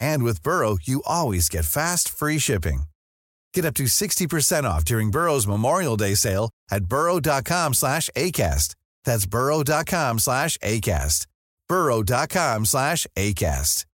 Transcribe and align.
And 0.00 0.24
with 0.24 0.42
Burrow, 0.42 0.78
you 0.82 1.02
always 1.06 1.48
get 1.48 1.64
fast, 1.64 2.08
free 2.08 2.38
shipping. 2.38 2.84
Get 3.54 3.64
up 3.64 3.74
to 3.74 3.84
60% 3.84 4.64
off 4.64 4.84
during 4.84 5.10
Burrow's 5.10 5.46
Memorial 5.46 5.96
Day 5.96 6.14
sale 6.14 6.50
at 6.70 6.84
burrow.com 6.84 7.74
slash 7.74 8.10
ACAST. 8.16 8.74
That's 9.04 9.26
burrow.com 9.26 10.18
slash 10.18 10.56
ACAST. 10.58 11.26
burrow.com 11.68 12.64
slash 12.64 13.06
ACAST. 13.16 13.86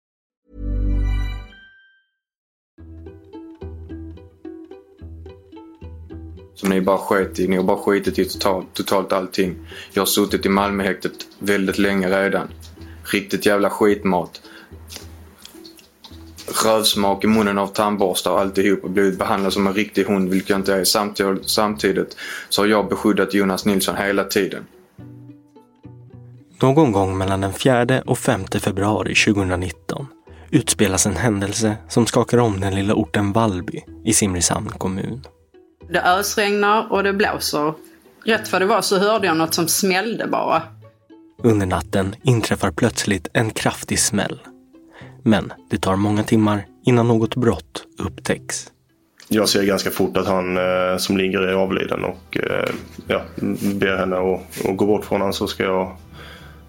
Som 6.56 6.68
ni 6.70 6.80
bara 6.80 6.98
sket 6.98 7.38
i. 7.38 7.48
Ni 7.48 7.56
har 7.56 7.64
bara 7.64 7.76
skitit 7.76 8.18
i 8.18 8.24
totalt, 8.24 8.74
totalt 8.74 9.12
allting. 9.12 9.56
Jag 9.92 10.00
har 10.00 10.06
suttit 10.06 10.46
i 10.46 10.48
Malmöhäktet 10.48 11.12
väldigt 11.38 11.78
länge 11.78 12.08
redan. 12.08 12.48
Riktigt 13.04 13.46
jävla 13.46 13.70
skitmat. 13.70 14.40
Rövsmak 16.64 17.24
i 17.24 17.26
munnen 17.26 17.58
av 17.58 17.66
tandborstar 17.66 18.30
och 18.30 18.40
alltihop 18.40 18.84
och 18.84 18.90
blivit 18.90 19.18
behandlad 19.18 19.52
som 19.52 19.66
en 19.66 19.74
riktig 19.74 20.04
hund, 20.04 20.30
vilket 20.30 20.50
jag 20.50 20.58
inte 20.58 20.74
är. 20.74 20.84
Samtidigt, 20.84 21.48
samtidigt 21.48 22.16
så 22.48 22.62
har 22.62 22.66
jag 22.66 22.88
beskyddat 22.88 23.34
Jonas 23.34 23.64
Nilsson 23.64 23.96
hela 23.96 24.24
tiden. 24.24 24.66
Någon 26.62 26.92
gång 26.92 27.18
mellan 27.18 27.40
den 27.40 27.52
4 27.52 28.02
och 28.06 28.18
5 28.18 28.44
februari 28.60 29.14
2019 29.14 30.06
utspelas 30.50 31.06
en 31.06 31.16
händelse 31.16 31.76
som 31.88 32.06
skakar 32.06 32.38
om 32.38 32.60
den 32.60 32.74
lilla 32.74 32.94
orten 32.94 33.32
Vallby 33.32 33.84
i 34.04 34.12
Simrishamn 34.12 34.68
kommun. 34.68 35.24
Det 35.90 36.02
ösregnar 36.02 36.92
och 36.92 37.02
det 37.02 37.12
blåser. 37.12 37.74
Rätt 38.24 38.52
vad 38.52 38.62
det 38.62 38.66
var 38.66 38.80
så 38.80 38.98
hörde 38.98 39.26
jag 39.26 39.36
något 39.36 39.54
som 39.54 39.68
smällde 39.68 40.26
bara. 40.26 40.62
Under 41.42 41.66
natten 41.66 42.14
inträffar 42.22 42.70
plötsligt 42.70 43.28
en 43.32 43.50
kraftig 43.50 43.98
smäll. 43.98 44.40
Men 45.26 45.52
det 45.70 45.78
tar 45.78 45.96
många 45.96 46.22
timmar 46.22 46.66
innan 46.84 47.08
något 47.08 47.36
brott 47.36 47.86
upptäcks. 47.98 48.72
Jag 49.28 49.48
ser 49.48 49.64
ganska 49.64 49.90
fort 49.90 50.16
att 50.16 50.26
han 50.26 50.56
eh, 50.56 50.96
som 50.98 51.16
ligger 51.16 51.40
är 51.40 51.52
avliden 51.52 52.04
och 52.04 52.36
eh, 52.36 52.74
ja, 53.06 53.22
ber 53.74 53.96
henne 53.96 54.16
att, 54.16 54.66
att 54.68 54.76
gå 54.76 54.86
bort 54.86 55.04
från 55.04 55.20
honom 55.20 55.32
så 55.32 55.46
ska 55.46 55.62
jag 55.62 55.96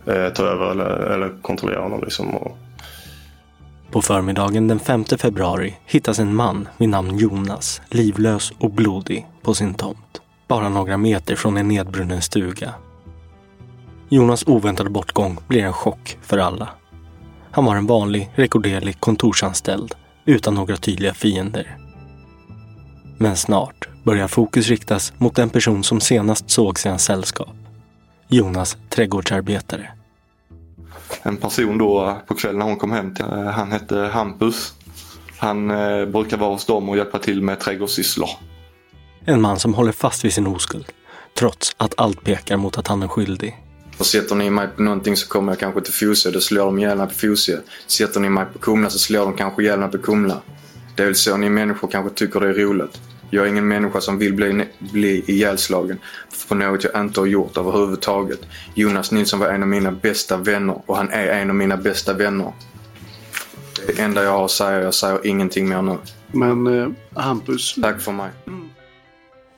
eh, 0.05 0.33
ta 0.33 0.43
över 0.43 0.71
eller, 0.71 0.85
eller 0.85 1.41
kontrollera 1.41 1.81
honom. 1.81 2.01
Liksom, 2.03 2.35
och, 2.35 2.57
På 3.91 4.01
förmiddagen 4.01 4.67
den 4.67 4.79
5 4.79 5.05
februari 5.05 5.75
hittas 5.85 6.19
en 6.19 6.35
man 6.35 6.67
vid 6.77 6.89
namn 6.89 7.17
Jonas 7.17 7.81
livlös 7.89 8.53
och 8.59 8.71
blodig 8.71 9.27
på 9.41 9.53
sin 9.53 9.73
tomt. 9.73 10.21
Bara 10.47 10.69
några 10.69 10.97
meter 10.97 11.35
från 11.35 11.57
en 11.57 11.67
nedbrunnen 11.67 12.21
stuga. 12.21 12.73
Jonas 14.09 14.47
oväntade 14.47 14.89
bortgång 14.89 15.37
blir 15.47 15.63
en 15.63 15.73
chock 15.73 16.17
för 16.21 16.37
alla. 16.37 16.69
Han 17.51 17.65
var 17.65 17.75
en 17.75 17.87
vanlig, 17.87 18.29
rekorderlig 18.35 18.99
kontorsanställd 18.99 19.95
utan 20.25 20.55
några 20.55 20.77
tydliga 20.77 21.13
fiender. 21.13 21.77
Men 23.17 23.37
snart 23.37 23.87
börjar 24.03 24.27
fokus 24.27 24.67
riktas 24.67 25.13
mot 25.17 25.35
den 25.35 25.49
person 25.49 25.83
som 25.83 25.99
senast 26.01 26.49
sågs 26.49 26.85
i 26.85 26.89
hans 26.89 27.03
sällskap. 27.03 27.49
Jonas 28.27 28.77
trädgårdsarbetare. 28.89 29.91
en 31.23 31.37
person 31.37 31.77
då 31.77 32.17
på 32.27 32.35
kvällen 32.35 32.59
när 32.59 32.65
hon 32.65 32.77
kom 32.77 32.91
hem 32.91 33.15
till, 33.15 33.25
eh, 33.25 33.43
han 33.43 33.71
hette 33.71 33.97
Hampus. 33.97 34.73
Han 35.37 35.71
eh, 35.71 36.05
brukar 36.05 36.37
vara 36.37 36.49
hos 36.49 36.65
dem 36.65 36.89
och 36.89 36.97
hjälpa 36.97 37.19
till 37.19 37.41
med 37.41 37.59
trädgårdssysslor. 37.59 38.29
En 39.25 39.41
man 39.41 39.59
som 39.59 39.73
håller 39.73 39.91
fast 39.91 40.25
vid 40.25 40.33
sin 40.33 40.47
oskuld, 40.47 40.85
trots 41.37 41.75
att 41.77 41.93
allt 41.97 42.23
pekar 42.23 42.57
mot 42.57 42.77
att 42.77 42.87
han 42.87 43.03
är 43.03 43.07
skyldig. 43.07 43.66
Och 43.97 44.05
sätter 44.05 44.35
ni 44.35 44.49
mig 44.49 44.67
på 44.75 44.81
någonting 44.81 45.17
så 45.17 45.27
kommer 45.27 45.51
jag 45.51 45.59
kanske 45.59 45.81
till 45.81 45.93
Fosie, 45.93 46.31
då 46.31 46.39
slår 46.39 46.65
de 46.65 46.79
ihjäl 46.79 46.97
mig 46.97 47.07
på 47.07 47.13
Fosie. 47.13 47.59
Sätter 47.87 48.19
ni 48.19 48.29
mig 48.29 48.45
på 48.53 48.59
Kumla 48.59 48.89
så 48.89 48.99
slår 48.99 49.25
de 49.25 49.33
kanske 49.33 49.63
ihjäl 49.63 49.79
mig 49.79 49.91
på 49.91 49.97
Kumla. 49.97 50.41
Det 50.95 51.03
är 51.03 51.05
väl 51.05 51.15
så 51.15 51.37
ni 51.37 51.49
människor 51.49 51.87
kanske 51.87 52.15
tycker 52.15 52.39
det 52.39 52.47
är 52.47 52.53
roligt. 52.53 53.01
Jag 53.29 53.45
är 53.45 53.49
ingen 53.49 53.67
människa 53.67 54.01
som 54.01 54.17
vill 54.17 54.33
bli, 54.33 54.67
bli 54.79 55.23
ihjälslagen 55.27 55.99
för 56.29 56.55
något 56.55 56.83
jag 56.83 57.01
inte 57.01 57.19
har 57.19 57.27
gjort 57.27 57.57
överhuvudtaget. 57.57 58.39
Jonas 58.75 59.11
Nilsson 59.11 59.39
var 59.39 59.47
en 59.47 59.61
av 59.61 59.67
mina 59.67 59.91
bästa 59.91 60.37
vänner 60.37 60.81
och 60.85 60.97
han 60.97 61.09
är 61.09 61.27
en 61.27 61.49
av 61.49 61.55
mina 61.55 61.77
bästa 61.77 62.13
vänner. 62.13 62.53
Det 63.87 63.99
enda 63.99 64.23
jag 64.23 64.31
har 64.31 64.45
att 64.45 64.51
säga, 64.51 64.81
jag 64.81 64.93
säger 64.93 65.27
ingenting 65.27 65.69
mer 65.69 65.81
nu. 65.81 65.97
Men 66.31 66.67
eh, 66.67 66.87
Hampus, 67.15 67.75
Tack 67.81 68.01
för 68.01 68.11
mig. 68.11 68.31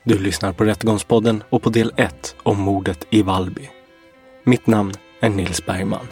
Du 0.04 0.18
lyssnar 0.18 0.52
på 0.52 0.64
Rättegångspodden 0.64 1.42
och 1.50 1.62
på 1.62 1.70
del 1.70 1.92
1 1.96 2.36
om 2.42 2.58
mordet 2.58 3.06
i 3.10 3.22
Vallby. 3.22 3.70
Mitt 4.50 4.66
namn 4.66 4.92
är 5.20 5.28
Nils 5.28 5.66
Bergman. 5.66 6.06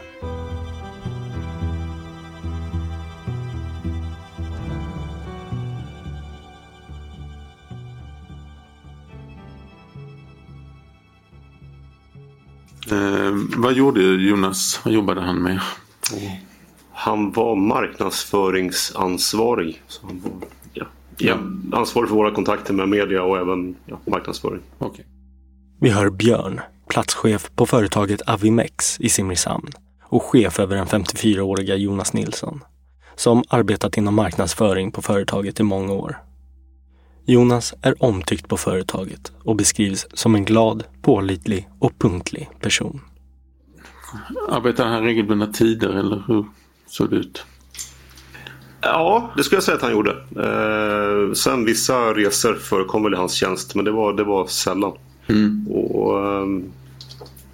eh, 12.91 13.33
vad 13.57 13.73
gjorde 13.73 14.01
Jonas? 14.01 14.81
Vad 14.85 14.95
jobbade 14.95 15.21
han 15.21 15.43
med? 15.43 15.61
Han 16.93 17.33
var 17.33 17.57
marknadsföringsansvarig. 17.57 19.83
Så 19.87 20.07
han 20.07 20.21
var, 20.21 20.33
ja, 20.73 20.87
ja, 21.17 21.39
ansvarig 21.73 22.09
för 22.09 22.17
våra 22.17 22.31
kontakter 22.31 22.75
med 22.75 22.89
media 22.89 23.23
och 23.23 23.39
även 23.39 23.77
ja, 23.87 24.01
marknadsföring. 24.07 24.61
Okej. 24.79 25.07
Vi 25.81 25.91
hör 25.91 26.11
Björn, 26.11 26.61
platschef 26.89 27.51
på 27.57 27.67
företaget 27.67 28.29
Avimex 28.29 29.01
i 29.01 29.09
Simrishamn 29.09 29.69
och 30.03 30.23
chef 30.23 30.61
över 30.61 30.77
den 30.77 30.87
54-åriga 30.87 31.77
Jonas 31.77 32.13
Nilsson, 32.13 32.65
som 33.17 33.45
arbetat 33.49 33.97
inom 33.97 34.15
marknadsföring 34.15 34.93
på 34.93 35.03
företaget 35.03 35.61
i 35.61 35.63
många 35.63 35.93
år. 35.93 36.17
Jonas 37.27 37.75
är 37.83 38.03
omtyckt 38.03 38.49
på 38.49 38.57
företaget 38.57 39.33
och 39.45 39.57
beskrivs 39.57 40.07
som 40.13 40.35
en 40.35 40.45
glad, 40.45 40.85
pålitlig 41.03 41.69
och 41.79 41.99
punktlig 41.99 42.49
person. 42.61 43.01
Arbetade 44.49 44.89
han 44.89 45.03
regelbundna 45.03 45.47
tider 45.47 45.89
eller 45.89 46.23
hur 46.27 46.45
såg 46.87 47.11
det 47.11 47.17
ut? 47.17 47.45
Ja, 48.81 49.33
det 49.37 49.45
skulle 49.45 49.57
jag 49.57 49.63
säga 49.63 49.77
att 49.77 49.83
han 49.83 49.93
gjorde. 49.93 50.11
Eh, 50.37 51.33
sen 51.33 51.65
vissa 51.65 52.15
resor 52.15 52.55
förekom 52.55 53.03
väl 53.03 53.15
i 53.15 53.17
hans 53.17 53.33
tjänst 53.33 53.75
men 53.75 53.85
det 53.85 53.91
var, 53.91 54.13
det 54.13 54.25
var 54.25 54.47
sällan. 54.47 54.93
Och, 55.69 56.27
ehm, 56.27 56.73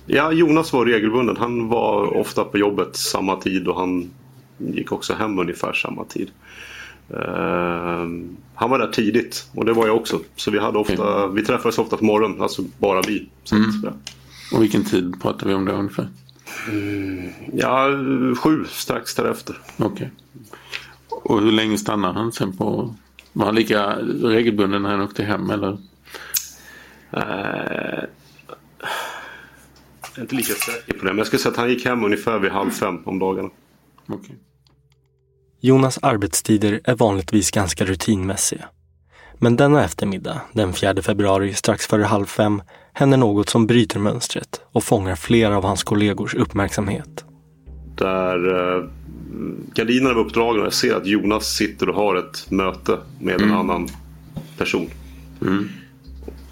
Ja, 0.06 0.32
Jonas 0.32 0.72
var 0.72 0.86
regelbunden. 0.86 1.36
Han 1.36 1.68
var 1.68 2.16
ofta 2.16 2.44
på 2.44 2.58
jobbet 2.58 2.96
samma 2.96 3.36
tid 3.36 3.68
och 3.68 3.80
han 3.80 4.10
gick 4.58 4.92
också 4.92 5.14
hem 5.14 5.38
ungefär 5.38 5.72
samma 5.72 6.04
tid. 6.04 6.30
Uh, 7.10 8.06
han 8.54 8.70
var 8.70 8.78
där 8.78 8.92
tidigt 8.92 9.48
och 9.54 9.64
det 9.64 9.72
var 9.72 9.86
jag 9.86 9.96
också. 9.96 10.20
Så 10.36 10.50
vi, 10.50 10.58
hade 10.58 10.78
ofta, 10.78 11.26
vi 11.26 11.44
träffades 11.44 11.78
ofta 11.78 11.96
på 11.96 12.04
morgonen, 12.04 12.42
alltså 12.42 12.62
bara 12.78 13.02
vi. 13.02 13.28
Mm. 13.52 13.68
att, 13.68 13.74
ja. 13.82 13.92
Och 14.56 14.62
vilken 14.62 14.84
tid 14.84 15.22
pratar 15.22 15.46
vi 15.46 15.54
om 15.54 15.64
då 15.64 15.72
ungefär? 15.72 16.08
ja, 17.52 17.88
sju 18.38 18.64
strax 18.70 19.14
därefter. 19.14 19.58
Okej. 19.76 20.10
Och 21.08 21.40
hur 21.40 21.52
länge 21.52 21.78
stannade 21.78 22.18
han 22.18 22.32
sen 22.32 22.56
på... 22.56 22.94
Var 23.32 23.46
han 23.46 23.54
lika 23.54 23.96
regelbunden 24.22 24.82
när 24.82 24.90
han 24.90 25.00
åkte 25.00 25.24
hem 25.24 25.50
eller? 25.50 25.78
Eh, 27.16 28.04
jag 30.00 30.18
är 30.18 30.22
inte 30.22 30.34
lika 30.34 30.54
säker 30.54 30.92
på 30.92 31.04
det, 31.04 31.10
men 31.10 31.18
jag 31.18 31.26
skulle 31.26 31.40
säga 31.40 31.52
att 31.52 31.58
han 31.58 31.70
gick 31.70 31.84
hem 31.84 32.04
ungefär 32.04 32.38
vid 32.38 32.50
halv 32.50 32.70
fem 32.70 33.02
om 33.04 33.18
dagarna. 33.18 33.50
Okej. 34.06 34.36
Jonas 35.60 35.98
arbetstider 36.02 36.80
är 36.84 36.94
vanligtvis 36.94 37.50
ganska 37.50 37.84
rutinmässiga. 37.84 38.68
Men 39.38 39.56
denna 39.56 39.84
eftermiddag, 39.84 40.40
den 40.52 40.72
4 40.72 41.02
februari 41.02 41.54
strax 41.54 41.86
före 41.86 42.02
halv 42.02 42.26
fem, 42.26 42.62
händer 42.92 43.18
något 43.18 43.48
som 43.48 43.66
bryter 43.66 43.98
mönstret 43.98 44.60
och 44.72 44.84
fångar 44.84 45.16
flera 45.16 45.56
av 45.56 45.64
hans 45.64 45.82
kollegors 45.82 46.34
uppmärksamhet. 46.34 47.24
Där 47.96 48.54
eh, 48.54 48.84
gardinerna 49.74 50.14
var 50.14 50.20
uppdragna 50.20 50.60
och 50.60 50.66
jag 50.66 50.72
ser 50.72 50.94
att 50.94 51.06
Jonas 51.06 51.46
sitter 51.46 51.88
och 51.88 51.94
har 51.94 52.16
ett 52.16 52.50
möte 52.50 52.98
med 53.20 53.40
en 53.40 53.52
annan 53.52 53.88
person. 54.58 54.90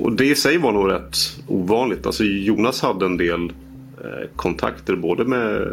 Och 0.02 0.12
det 0.12 0.24
i 0.24 0.34
sig 0.34 0.58
var 0.58 0.72
nog 0.72 0.90
rätt 0.90 1.16
ovanligt. 1.46 2.06
Alltså 2.06 2.24
Jonas 2.24 2.82
hade 2.82 3.06
en 3.06 3.16
del 3.16 3.52
eh, 4.04 4.28
kontakter 4.36 4.96
både 4.96 5.24
med 5.24 5.72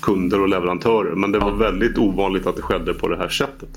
kunder 0.00 0.40
och 0.40 0.48
leverantörer. 0.48 1.14
Men 1.14 1.32
det 1.32 1.38
var 1.38 1.52
väldigt 1.52 1.98
ovanligt 1.98 2.46
att 2.46 2.56
det 2.56 2.62
skedde 2.62 2.94
på 2.94 3.08
det 3.08 3.16
här 3.16 3.28
sättet. 3.28 3.68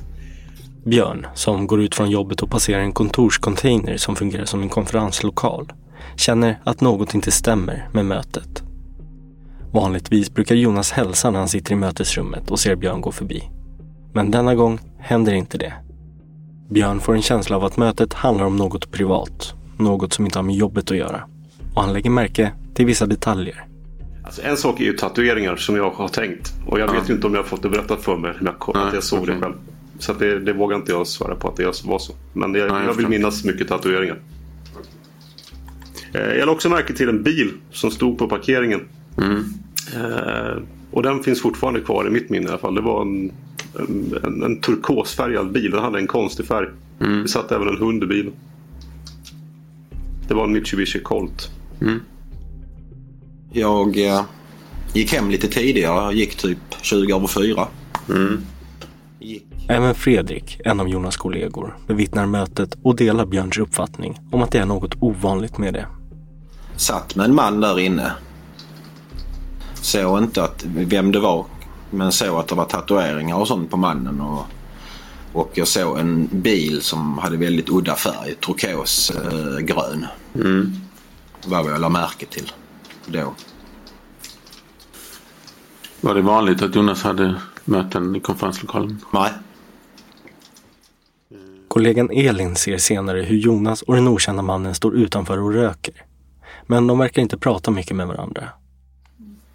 Björn, 0.85 1.27
som 1.35 1.67
går 1.67 1.81
ut 1.81 1.95
från 1.95 2.09
jobbet 2.09 2.41
och 2.41 2.49
passerar 2.49 2.81
en 2.81 2.91
kontorscontainer 2.91 3.97
som 3.97 4.15
fungerar 4.15 4.45
som 4.45 4.61
en 4.61 4.69
konferenslokal, 4.69 5.73
känner 6.15 6.59
att 6.63 6.81
något 6.81 7.13
inte 7.13 7.31
stämmer 7.31 7.89
med 7.93 8.05
mötet. 8.05 8.63
Vanligtvis 9.73 10.33
brukar 10.33 10.55
Jonas 10.55 10.91
hälsa 10.91 11.31
när 11.31 11.39
han 11.39 11.49
sitter 11.49 11.71
i 11.71 11.75
mötesrummet 11.75 12.51
och 12.51 12.59
ser 12.59 12.75
Björn 12.75 13.01
gå 13.01 13.11
förbi. 13.11 13.43
Men 14.13 14.31
denna 14.31 14.55
gång 14.55 14.79
händer 14.99 15.33
inte 15.33 15.57
det. 15.57 15.73
Björn 16.69 16.99
får 16.99 17.15
en 17.15 17.21
känsla 17.21 17.55
av 17.55 17.63
att 17.65 17.77
mötet 17.77 18.13
handlar 18.13 18.45
om 18.45 18.55
något 18.55 18.91
privat, 18.91 19.53
något 19.77 20.13
som 20.13 20.25
inte 20.25 20.37
har 20.39 20.43
med 20.43 20.55
jobbet 20.55 20.91
att 20.91 20.97
göra. 20.97 21.23
Och 21.73 21.81
han 21.83 21.93
lägger 21.93 22.09
märke 22.09 22.51
till 22.73 22.85
vissa 22.85 23.05
detaljer. 23.05 23.65
Alltså 24.23 24.41
en 24.41 24.57
sak 24.57 24.79
är 24.79 24.83
ju 24.83 24.93
tatueringar 24.93 25.55
som 25.55 25.75
jag 25.75 25.89
har 25.89 26.07
tänkt. 26.07 26.53
Och 26.67 26.79
jag 26.79 26.93
vet 26.93 27.09
ju 27.09 27.13
inte 27.13 27.27
om 27.27 27.33
jag 27.33 27.41
har 27.41 27.47
fått 27.47 27.61
det 27.61 27.69
berättat 27.69 28.01
för 28.03 28.17
mig. 28.17 28.33
Men 28.39 28.53
jag, 28.59 28.77
att 28.77 28.93
jag 28.93 29.03
såg 29.03 29.27
det 29.27 29.35
själv. 29.41 29.53
Så 29.99 30.11
att 30.11 30.19
det, 30.19 30.39
det 30.39 30.53
vågar 30.53 30.77
inte 30.77 30.91
jag 30.91 31.07
svära 31.07 31.35
på 31.35 31.47
att 31.47 31.55
det 31.55 31.65
var 31.85 31.99
så. 31.99 32.13
Men 32.33 32.51
det, 32.53 32.59
jag 32.59 32.83
jag 32.85 32.93
vill 32.93 33.07
minnas 33.07 33.43
mycket 33.43 33.67
tatueringar. 33.67 34.19
Eh, 36.13 36.21
Jag 36.21 36.39
lade 36.39 36.51
också 36.51 36.69
märke 36.69 36.93
till 36.93 37.09
en 37.09 37.23
bil 37.23 37.51
som 37.71 37.91
stod 37.91 38.17
på 38.17 38.27
parkeringen. 38.27 38.81
Eh, 39.95 40.61
och 40.91 41.03
den 41.03 41.23
finns 41.23 41.41
fortfarande 41.41 41.81
kvar 41.81 42.07
i 42.07 42.09
mitt 42.09 42.29
minne 42.29 42.45
i 42.45 42.49
alla 42.49 42.57
fall. 42.57 42.75
Det 42.75 42.81
var 42.81 43.01
en, 43.01 43.31
en, 43.79 44.19
en, 44.23 44.43
en 44.43 44.61
turkosfärgad 44.61 45.51
bil. 45.51 45.71
Den 45.71 45.83
hade 45.83 45.99
en 45.99 46.07
konstig 46.07 46.45
färg. 46.45 46.67
Det 46.99 47.27
satt 47.27 47.51
även 47.51 47.67
en 47.67 47.77
hund 47.77 48.03
i 48.03 48.05
bilen. 48.07 48.33
Det 50.27 50.33
var 50.33 50.43
en 50.43 50.53
Mitsubishi 50.53 50.99
Colt. 50.99 51.51
Jag 53.51 54.05
eh, 54.05 54.21
gick 54.93 55.13
hem 55.13 55.29
lite 55.29 55.47
tidigare. 55.47 56.03
Jag 56.03 56.13
gick 56.13 56.35
typ 56.35 56.57
20 56.81 57.15
över 57.15 57.27
fyra. 57.27 57.67
Även 59.69 59.95
Fredrik, 59.95 60.61
en 60.65 60.79
av 60.79 60.89
Jonas 60.89 61.17
kollegor, 61.17 61.77
bevittnar 61.87 62.25
mötet 62.25 62.77
och 62.83 62.95
delar 62.95 63.25
Björns 63.25 63.57
uppfattning 63.57 64.19
om 64.31 64.41
att 64.41 64.51
det 64.51 64.59
är 64.59 64.65
något 64.65 64.95
ovanligt 64.99 65.57
med 65.57 65.73
det. 65.73 65.87
Satt 66.75 67.15
med 67.15 67.25
en 67.25 67.35
man 67.35 67.61
där 67.61 67.79
inne. 67.79 68.11
Såg 69.87 70.17
inte 70.23 70.43
att, 70.43 70.65
vem 70.65 71.11
det 71.11 71.19
var. 71.19 71.45
Men 71.91 72.11
såg 72.11 72.39
att 72.39 72.47
det 72.47 72.55
var 72.55 72.65
tatueringar 72.65 73.35
och 73.35 73.47
sånt 73.47 73.71
på 73.71 73.77
mannen. 73.77 74.21
Och, 74.21 74.45
och 75.33 75.51
jag 75.53 75.67
såg 75.67 75.99
en 75.99 76.29
bil 76.31 76.81
som 76.81 77.17
hade 77.17 77.37
väldigt 77.37 77.69
udda 77.69 77.95
färg. 77.95 78.35
Turkos 78.35 79.11
eh, 79.11 79.57
grön. 79.57 80.05
Mm. 80.35 80.75
Vad 81.45 81.65
jag 81.65 81.81
la 81.81 81.89
märke 81.89 82.25
till 82.25 82.51
då. 83.05 83.33
Var 86.01 86.15
det 86.15 86.21
vanligt 86.21 86.61
att 86.61 86.75
Jonas 86.75 87.03
hade 87.03 87.35
möten 87.65 88.15
i 88.15 88.19
konferenslokalen? 88.19 89.01
Nej. 89.13 89.31
Kollegan 91.67 92.09
Elin 92.11 92.55
ser 92.55 92.77
senare 92.77 93.21
hur 93.21 93.37
Jonas 93.37 93.81
och 93.81 93.95
den 93.95 94.07
okända 94.07 94.41
mannen 94.41 94.75
står 94.75 94.95
utanför 94.95 95.37
och 95.39 95.53
röker. 95.53 95.93
Men 96.65 96.87
de 96.87 96.99
verkar 96.99 97.21
inte 97.21 97.37
prata 97.37 97.71
mycket 97.71 97.95
med 97.95 98.07
varandra. 98.07 98.49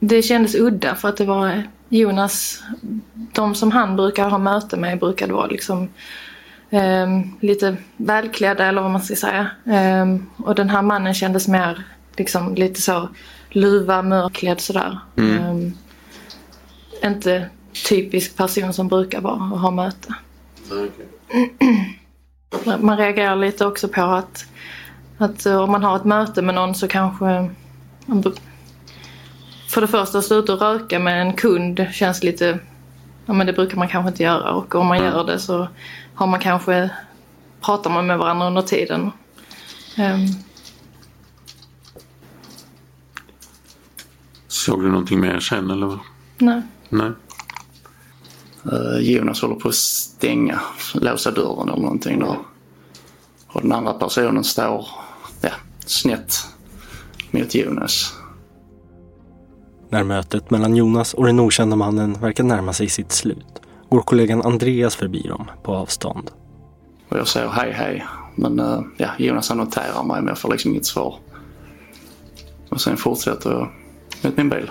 Det 0.05 0.23
kändes 0.23 0.55
udda 0.55 0.95
för 0.95 1.09
att 1.09 1.17
det 1.17 1.25
var 1.25 1.63
Jonas, 1.89 2.63
de 3.33 3.55
som 3.55 3.71
han 3.71 3.97
brukar 3.97 4.29
ha 4.29 4.39
möte 4.39 4.77
med 4.77 4.99
brukade 4.99 5.33
vara 5.33 5.47
liksom 5.47 5.89
ehm, 6.71 7.23
lite 7.41 7.77
välklädda 7.97 8.67
eller 8.67 8.83
vad 8.83 8.91
man 8.91 9.03
ska 9.03 9.17
säga. 9.17 9.51
Ehm, 9.67 10.27
och 10.37 10.55
den 10.55 10.71
här 10.71 10.83
mannen 10.83 11.15
kändes 11.15 11.49
mer 11.49 11.85
liksom 12.17 12.55
lite 12.55 12.83
så 12.83 13.09
luva, 13.51 14.03
mörkklädd 14.03 14.61
sådär. 14.61 14.99
Mm. 15.17 15.39
Ehm, 15.39 15.73
inte 17.05 17.49
typisk 17.89 18.37
person 18.37 18.73
som 18.73 18.89
brukar 18.89 19.21
vara 19.21 19.53
och 19.53 19.61
ha 19.61 19.71
möte. 19.71 20.15
Man 22.81 22.99
reagerar 22.99 23.37
lite 23.37 23.67
också 23.67 23.89
på 23.89 24.03
att, 24.03 24.47
att 25.19 25.47
eh, 25.47 25.57
om 25.57 25.71
man 25.71 25.83
har 25.83 25.97
ett 25.97 26.05
möte 26.05 26.43
med 26.43 26.55
någon 26.55 26.75
så 26.75 26.89
kanske 26.89 27.51
för 29.73 29.81
det 29.81 29.87
första 29.87 30.19
att 30.19 30.49
och 30.49 30.61
röka 30.61 30.99
med 30.99 31.21
en 31.21 31.33
kund 31.33 31.87
känns 31.93 32.23
lite, 32.23 32.59
ja 33.27 33.33
men 33.33 33.47
det 33.47 33.53
brukar 33.53 33.77
man 33.77 33.89
kanske 33.89 34.09
inte 34.09 34.23
göra 34.23 34.53
och 34.53 34.75
om 34.75 34.87
man 34.87 34.99
gör 34.99 35.25
det 35.25 35.39
så 35.39 35.69
har 36.15 36.27
man 36.27 36.41
kanske, 36.41 36.91
pratar 37.61 37.91
man 37.91 38.07
med 38.07 38.19
varandra 38.19 38.47
under 38.47 38.63
tiden. 38.63 39.11
Ehm, 39.97 40.27
Såg 44.49 44.83
du 44.83 44.89
någonting 44.89 45.21
mer 45.21 45.41
sen 45.41 45.71
eller? 45.71 45.87
vad? 45.87 45.99
nej. 46.39 46.63
Nej. 46.89 47.11
Eh, 48.73 48.99
Jonas 49.01 49.43
håller 49.43 49.55
på 49.55 49.69
att 49.69 49.75
stänga, 49.75 50.61
låsa 50.95 51.31
dörren 51.31 51.69
eller 51.69 51.83
någonting 51.83 52.19
där. 52.19 52.39
Och 53.47 53.63
den 53.63 53.73
andra 53.73 53.93
personen 53.93 54.45
står 54.45 54.89
ja, 55.41 55.51
snett 55.87 56.35
mot 57.31 57.55
Jonas. 57.55 58.15
När 59.93 60.05
mötet 60.05 60.51
mellan 60.51 60.77
Jonas 60.77 61.15
och 61.15 61.27
den 61.27 61.41
okända 61.41 61.77
mannen 61.77 62.13
verkar 62.13 62.45
närma 62.45 62.73
sig 62.73 62.89
sitt 62.89 63.13
slut 63.13 63.63
går 63.89 64.01
kollegan 64.01 64.43
Andreas 64.43 64.97
förbi 64.97 65.23
dem 65.23 65.51
på 65.63 65.75
avstånd. 65.75 66.31
Och 67.09 67.19
jag 67.19 67.29
säger 67.29 67.49
hej 67.49 67.73
hej. 67.73 68.07
Men 68.35 68.61
eh, 68.61 68.81
ja, 68.97 69.09
Jonas 69.19 69.49
han 69.49 69.59
noterar 69.59 70.03
mig 70.03 70.17
men 70.21 70.29
jag 70.29 70.39
får 70.39 70.51
liksom 70.51 70.71
inget 70.71 70.87
svar. 70.87 71.17
Och 72.69 72.81
sen 72.81 72.97
fortsätter 72.97 73.51
jag 73.51 73.69
mot 74.23 74.37
min 74.37 74.49
bil. 74.49 74.71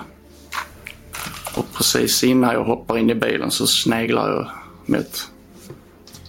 Och 1.58 1.66
precis 1.74 2.24
innan 2.24 2.54
jag 2.54 2.64
hoppar 2.64 2.98
in 2.98 3.10
i 3.10 3.16
bilen 3.16 3.52
så 3.52 3.68
sneglar 3.68 4.30
jag 4.30 4.48
mot 4.86 5.32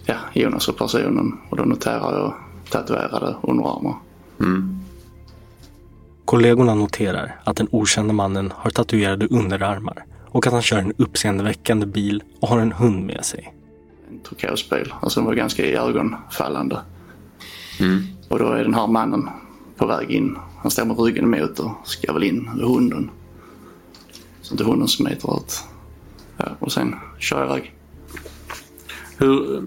ja, 0.06 0.16
Jonas 0.32 0.68
och 0.68 0.78
personen. 0.78 1.38
Och 1.50 1.56
då 1.56 1.64
noterar 1.64 2.12
jag 2.12 2.34
tatuerade 2.70 3.36
underarmar. 3.42 3.94
Kollegorna 6.32 6.74
noterar 6.74 7.40
att 7.44 7.56
den 7.56 7.68
okända 7.70 8.12
mannen 8.12 8.52
har 8.56 8.70
tatuerade 8.70 9.26
underarmar 9.26 10.04
och 10.28 10.46
att 10.46 10.52
han 10.52 10.62
kör 10.62 10.78
en 10.78 10.92
uppseendeväckande 10.96 11.86
bil 11.86 12.22
och 12.40 12.48
har 12.48 12.58
en 12.58 12.72
hund 12.72 13.06
med 13.06 13.24
sig. 13.24 13.54
En 14.10 14.18
turkosbil. 14.20 14.94
Alltså 15.00 15.20
den 15.20 15.26
var 15.26 15.34
ganska 15.34 15.66
iögonfallande. 15.66 16.80
Och 18.28 18.38
då 18.38 18.44
är 18.46 18.62
den 18.62 18.74
här 18.74 18.86
mannen 18.86 19.28
på 19.76 19.86
väg 19.86 20.10
in. 20.10 20.36
Han 20.62 20.70
står 20.70 20.84
med 20.84 21.00
ryggen 21.00 21.34
emot 21.34 21.58
och 21.58 21.70
ska 21.84 22.12
väl 22.12 22.22
in 22.22 22.50
i 22.60 22.64
hunden. 22.64 23.10
Så 24.42 24.54
inte 24.54 24.64
hunden 24.64 24.88
smiter 24.88 25.36
ut. 25.36 25.64
Ja, 26.36 26.48
och 26.58 26.72
sen 26.72 26.94
kör 27.18 27.40
jag 27.40 27.48
iväg. 27.48 27.74
Hur 29.16 29.62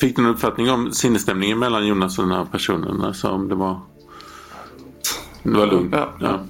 fick 0.00 0.16
du 0.16 0.22
en 0.22 0.28
uppfattning 0.28 0.70
om 0.70 0.92
sinnesstämningen 0.92 1.58
mellan 1.58 1.86
Jonas 1.86 2.18
och 2.18 2.24
den 2.28 2.36
här 2.36 2.44
personen? 2.44 3.00
Alltså 3.00 3.28
om 3.28 3.48
det 3.48 3.54
var... 3.54 3.80
Det 5.46 5.58
var 5.58 5.66
lugnt? 5.66 5.94
Ja. 5.94 6.08
ja. 6.20 6.40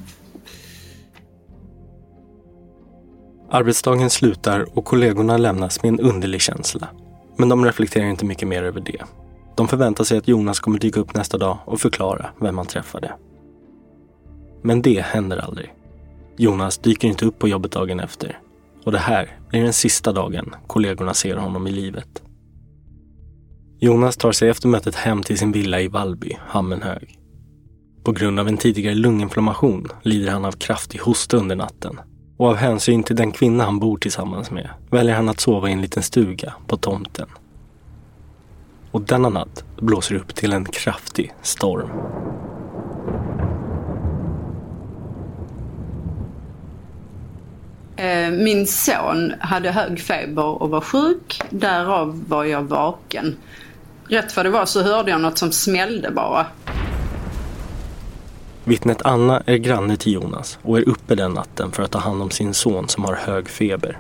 Arbetsdagen 3.50 4.10
slutar 4.10 4.78
och 4.78 4.84
kollegorna 4.84 5.36
lämnas 5.36 5.82
med 5.82 5.88
en 5.88 6.00
underlig 6.00 6.40
känsla. 6.40 6.88
Men 7.38 7.48
de 7.48 7.64
reflekterar 7.64 8.06
inte 8.06 8.24
mycket 8.24 8.48
mer 8.48 8.62
över 8.62 8.80
det. 8.80 9.02
De 9.56 9.68
förväntar 9.68 10.04
sig 10.04 10.18
att 10.18 10.28
Jonas 10.28 10.60
kommer 10.60 10.78
dyka 10.78 11.00
upp 11.00 11.14
nästa 11.14 11.38
dag 11.38 11.58
och 11.64 11.80
förklara 11.80 12.26
vem 12.40 12.58
han 12.58 12.66
träffade. 12.66 13.12
Men 14.62 14.82
det 14.82 15.00
händer 15.00 15.36
aldrig. 15.36 15.72
Jonas 16.36 16.78
dyker 16.78 17.08
inte 17.08 17.24
upp 17.24 17.38
på 17.38 17.48
jobbet 17.48 17.72
dagen 17.72 18.00
efter 18.00 18.40
och 18.84 18.92
det 18.92 18.98
här 18.98 19.38
blir 19.48 19.62
den 19.62 19.72
sista 19.72 20.12
dagen 20.12 20.54
kollegorna 20.66 21.14
ser 21.14 21.36
honom 21.36 21.66
i 21.66 21.70
livet. 21.70 22.22
Jonas 23.78 24.16
tar 24.16 24.32
sig 24.32 24.48
efter 24.48 24.68
mötet 24.68 24.94
hem 24.94 25.22
till 25.22 25.38
sin 25.38 25.52
villa 25.52 25.80
i 25.80 25.88
Vallby, 25.88 26.36
Hammenhög. 26.46 27.15
På 28.06 28.12
grund 28.12 28.40
av 28.40 28.48
en 28.48 28.56
tidigare 28.56 28.94
lunginflammation 28.94 29.88
lider 30.02 30.30
han 30.30 30.44
av 30.44 30.52
kraftig 30.52 30.98
hosta 30.98 31.36
under 31.36 31.56
natten 31.56 32.00
och 32.36 32.48
av 32.48 32.56
hänsyn 32.56 33.02
till 33.02 33.16
den 33.16 33.32
kvinna 33.32 33.64
han 33.64 33.78
bor 33.78 33.98
tillsammans 33.98 34.50
med 34.50 34.70
väljer 34.90 35.14
han 35.14 35.28
att 35.28 35.40
sova 35.40 35.68
i 35.68 35.72
en 35.72 35.82
liten 35.82 36.02
stuga 36.02 36.54
på 36.66 36.76
tomten. 36.76 37.26
Och 38.90 39.00
denna 39.00 39.28
natt 39.28 39.64
blåser 39.76 40.14
det 40.14 40.20
upp 40.20 40.34
till 40.34 40.52
en 40.52 40.64
kraftig 40.64 41.34
storm. 41.42 41.90
Eh, 47.96 48.30
min 48.30 48.66
son 48.66 49.32
hade 49.40 49.70
hög 49.70 50.00
feber 50.00 50.62
och 50.62 50.70
var 50.70 50.80
sjuk. 50.80 51.42
Därav 51.50 52.24
var 52.28 52.44
jag 52.44 52.62
vaken. 52.62 53.36
Rätt 54.08 54.36
vad 54.36 54.46
det 54.46 54.50
var 54.50 54.66
så 54.66 54.82
hörde 54.82 55.10
jag 55.10 55.20
något 55.20 55.38
som 55.38 55.52
smällde 55.52 56.10
bara. 56.10 56.46
Vittnet 58.68 59.02
Anna 59.04 59.42
är 59.46 59.56
granne 59.56 59.96
till 59.96 60.12
Jonas 60.12 60.58
och 60.62 60.78
är 60.78 60.88
uppe 60.88 61.14
den 61.14 61.32
natten 61.32 61.72
för 61.72 61.82
att 61.82 61.90
ta 61.90 61.98
hand 61.98 62.22
om 62.22 62.30
sin 62.30 62.54
son 62.54 62.88
som 62.88 63.04
har 63.04 63.14
hög 63.14 63.48
feber. 63.48 63.98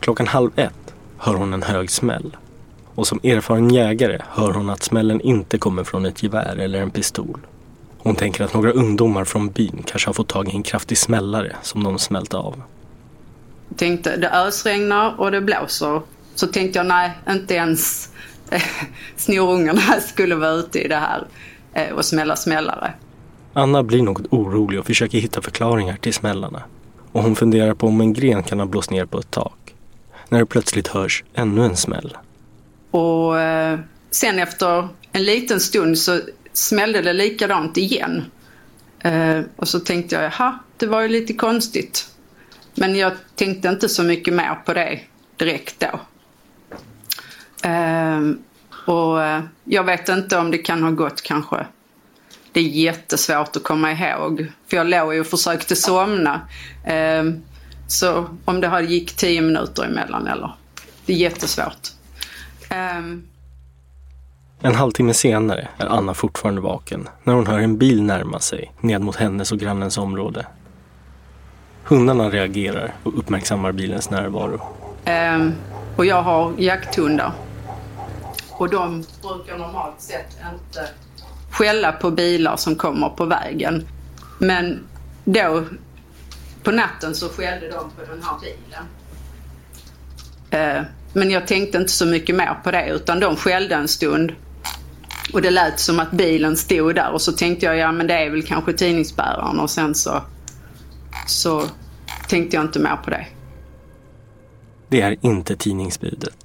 Klockan 0.00 0.26
halv 0.26 0.50
ett 0.56 0.94
hör 1.18 1.34
hon 1.34 1.52
en 1.52 1.62
hög 1.62 1.90
smäll. 1.90 2.36
Och 2.94 3.06
som 3.06 3.20
erfaren 3.22 3.70
jägare 3.70 4.18
hör 4.28 4.52
hon 4.52 4.70
att 4.70 4.82
smällen 4.82 5.20
inte 5.20 5.58
kommer 5.58 5.84
från 5.84 6.06
ett 6.06 6.22
gevär 6.22 6.56
eller 6.56 6.80
en 6.80 6.90
pistol. 6.90 7.40
Hon 7.98 8.14
tänker 8.14 8.44
att 8.44 8.54
några 8.54 8.72
ungdomar 8.72 9.24
från 9.24 9.50
byn 9.50 9.82
kanske 9.86 10.08
har 10.08 10.14
fått 10.14 10.28
tag 10.28 10.48
i 10.48 10.56
en 10.56 10.62
kraftig 10.62 10.98
smällare 10.98 11.56
som 11.62 11.84
de 11.84 11.98
smält 11.98 12.34
av. 12.34 12.62
Jag 13.68 13.78
Tänkte 13.78 14.16
det 14.16 14.30
ösregnar 14.30 15.20
och 15.20 15.30
det 15.30 15.40
blåser. 15.40 16.00
Så 16.34 16.46
tänkte 16.46 16.78
jag 16.78 16.86
nej, 16.86 17.10
inte 17.30 17.54
ens 17.54 18.10
eh, 18.50 18.62
snorungarna 19.16 20.00
skulle 20.08 20.34
vara 20.34 20.50
ute 20.50 20.78
i 20.78 20.88
det 20.88 20.96
här 20.96 21.26
eh, 21.74 21.92
och 21.92 22.04
smälla 22.04 22.36
smällare. 22.36 22.94
Anna 23.52 23.82
blir 23.82 24.02
något 24.02 24.26
orolig 24.30 24.80
och 24.80 24.86
försöker 24.86 25.18
hitta 25.18 25.42
förklaringar 25.42 25.96
till 25.96 26.14
smällarna. 26.14 26.62
Och 27.12 27.22
hon 27.22 27.36
funderar 27.36 27.74
på 27.74 27.86
om 27.86 28.00
en 28.00 28.12
gren 28.12 28.42
kan 28.42 28.58
ha 28.58 28.66
blåst 28.66 28.90
ner 28.90 29.06
på 29.06 29.18
ett 29.18 29.30
tak. 29.30 29.74
När 30.28 30.38
det 30.38 30.46
plötsligt 30.46 30.88
hörs 30.88 31.24
ännu 31.34 31.64
en 31.64 31.76
smäll. 31.76 32.16
Och 32.90 33.40
eh, 33.40 33.78
sen 34.10 34.38
efter 34.38 34.88
en 35.12 35.24
liten 35.24 35.60
stund 35.60 35.98
så 35.98 36.20
smällde 36.52 37.02
det 37.02 37.12
likadant 37.12 37.76
igen. 37.76 38.24
Eh, 38.98 39.40
och 39.56 39.68
så 39.68 39.80
tänkte 39.80 40.14
jag, 40.14 40.24
jaha, 40.24 40.58
det 40.76 40.86
var 40.86 41.00
ju 41.00 41.08
lite 41.08 41.32
konstigt. 41.32 42.08
Men 42.74 42.96
jag 42.96 43.12
tänkte 43.34 43.68
inte 43.68 43.88
så 43.88 44.02
mycket 44.02 44.34
mer 44.34 44.54
på 44.64 44.74
det 44.74 45.00
direkt 45.36 45.80
då. 45.80 46.00
Eh, 47.68 48.20
och 48.86 49.22
eh, 49.22 49.42
jag 49.64 49.84
vet 49.84 50.08
inte 50.08 50.38
om 50.38 50.50
det 50.50 50.58
kan 50.58 50.82
ha 50.82 50.90
gått 50.90 51.22
kanske. 51.22 51.66
Det 52.52 52.60
är 52.60 52.64
jättesvårt 52.64 53.56
att 53.56 53.62
komma 53.62 53.92
ihåg. 53.92 54.46
För 54.66 54.76
jag 54.76 54.86
låg 54.86 55.14
ju 55.14 55.20
och 55.20 55.26
försökte 55.26 55.76
somna. 55.76 56.40
Eh, 56.84 57.24
så 57.86 58.26
om 58.44 58.60
det 58.60 58.68
hade 58.68 58.86
gick 58.86 59.16
tio 59.16 59.40
minuter 59.40 59.84
emellan 59.84 60.26
eller. 60.26 60.54
Det 61.06 61.12
är 61.12 61.16
jättesvårt. 61.16 61.88
Ehm, 62.68 63.22
En 64.60 64.74
halvtimme 64.74 65.14
senare 65.14 65.68
är 65.78 65.86
Anna 65.86 66.14
fortfarande 66.14 66.60
vaken 66.60 67.08
när 67.24 67.34
hon 67.34 67.46
hör 67.46 67.58
en 67.58 67.78
bil 67.78 68.02
närma 68.02 68.38
sig 68.38 68.72
ned 68.80 69.00
mot 69.00 69.16
hennes 69.16 69.52
och 69.52 69.58
grannens 69.58 69.98
område. 69.98 70.46
Hundarna 71.84 72.30
reagerar 72.30 72.94
och 73.02 73.18
uppmärksammar 73.18 73.72
bilens 73.72 74.10
närvaro. 74.10 74.60
Ehm, 75.04 75.52
och 75.96 76.06
jag 76.06 76.22
har 76.22 76.52
jakthundar. 76.58 77.32
Och 78.50 78.70
de 78.70 79.04
brukar 79.22 79.58
normalt 79.58 80.00
sett 80.00 80.36
inte 80.54 80.88
skälla 81.52 81.92
på 81.92 82.10
bilar 82.10 82.56
som 82.56 82.76
kommer 82.76 83.08
på 83.08 83.24
vägen. 83.24 83.86
Men 84.38 84.80
då 85.24 85.64
på 86.62 86.70
natten 86.70 87.14
så 87.14 87.28
skällde 87.28 87.68
de 87.68 87.90
på 87.90 88.12
den 88.12 88.22
här 88.22 88.36
bilen. 88.40 88.84
Eh, 90.50 90.84
men 91.12 91.30
jag 91.30 91.46
tänkte 91.46 91.78
inte 91.78 91.92
så 91.92 92.06
mycket 92.06 92.36
mer 92.36 92.56
på 92.64 92.70
det 92.70 92.88
utan 92.88 93.20
de 93.20 93.36
skällde 93.36 93.74
en 93.74 93.88
stund. 93.88 94.32
Och 95.32 95.42
det 95.42 95.50
lät 95.50 95.80
som 95.80 96.00
att 96.00 96.10
bilen 96.10 96.56
stod 96.56 96.94
där 96.94 97.12
och 97.12 97.22
så 97.22 97.32
tänkte 97.32 97.66
jag 97.66 97.76
ja 97.76 97.92
men 97.92 98.06
det 98.06 98.14
är 98.14 98.30
väl 98.30 98.42
kanske 98.42 98.72
tidningsbäraren 98.72 99.60
och 99.60 99.70
sen 99.70 99.94
så, 99.94 100.22
så 101.26 101.64
tänkte 102.28 102.56
jag 102.56 102.64
inte 102.64 102.78
mer 102.78 102.96
på 103.04 103.10
det. 103.10 103.26
Det 104.88 105.00
är 105.00 105.16
inte 105.20 105.56
tidningsbudet. 105.56 106.41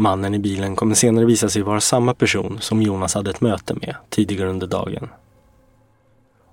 Mannen 0.00 0.34
i 0.34 0.38
bilen 0.38 0.76
kommer 0.76 0.94
senare 0.94 1.24
visa 1.24 1.48
sig 1.48 1.62
vara 1.62 1.80
samma 1.80 2.14
person 2.14 2.58
som 2.60 2.82
Jonas 2.82 3.14
hade 3.14 3.30
ett 3.30 3.40
möte 3.40 3.74
med 3.74 3.96
tidigare 4.08 4.50
under 4.50 4.66
dagen. 4.66 5.08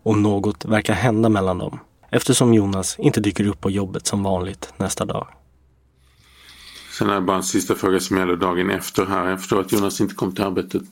Och 0.04 0.18
något 0.18 0.66
verkar 0.66 0.94
hända 0.94 1.30
mellan 1.30 1.58
dem 1.58 1.80
eftersom 2.10 2.54
Jonas 2.54 3.00
inte 3.00 3.20
dyker 3.20 3.48
upp 3.48 3.62
på 3.62 3.72
jobbet 3.72 4.08
som 4.08 4.24
vanligt 4.24 4.74
nästa 4.78 5.06
dag. 5.06 5.28
Sen 6.98 7.10
är 7.10 7.16
det 7.16 7.22
bara 7.22 7.38
en 7.38 7.44
sista 7.44 7.76
fråga 7.76 8.00
som 8.00 8.18
gäller 8.18 8.36
dagen 8.36 8.70
efter 8.70 9.06
här. 9.06 9.30
Jag 9.30 9.40
förstår 9.40 9.62
att 9.62 9.72
Jonas 9.72 10.02
inte 10.02 10.16
kom 10.16 10.36
till 10.36 10.44
arbetet 10.44 10.84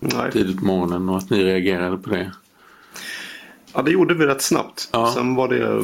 Nej. 0.00 0.32
tidigt 0.32 0.58
på 0.58 0.64
morgonen 0.64 1.08
och 1.08 1.18
att 1.18 1.30
ni 1.30 1.44
reagerade 1.44 1.96
på 1.96 2.10
det. 2.10 2.32
Ja, 3.72 3.82
det 3.82 3.90
gjorde 3.90 4.14
vi 4.14 4.26
rätt 4.26 4.42
snabbt. 4.42 4.90
Sen 5.14 5.34
var 5.34 5.48
det... 5.48 5.82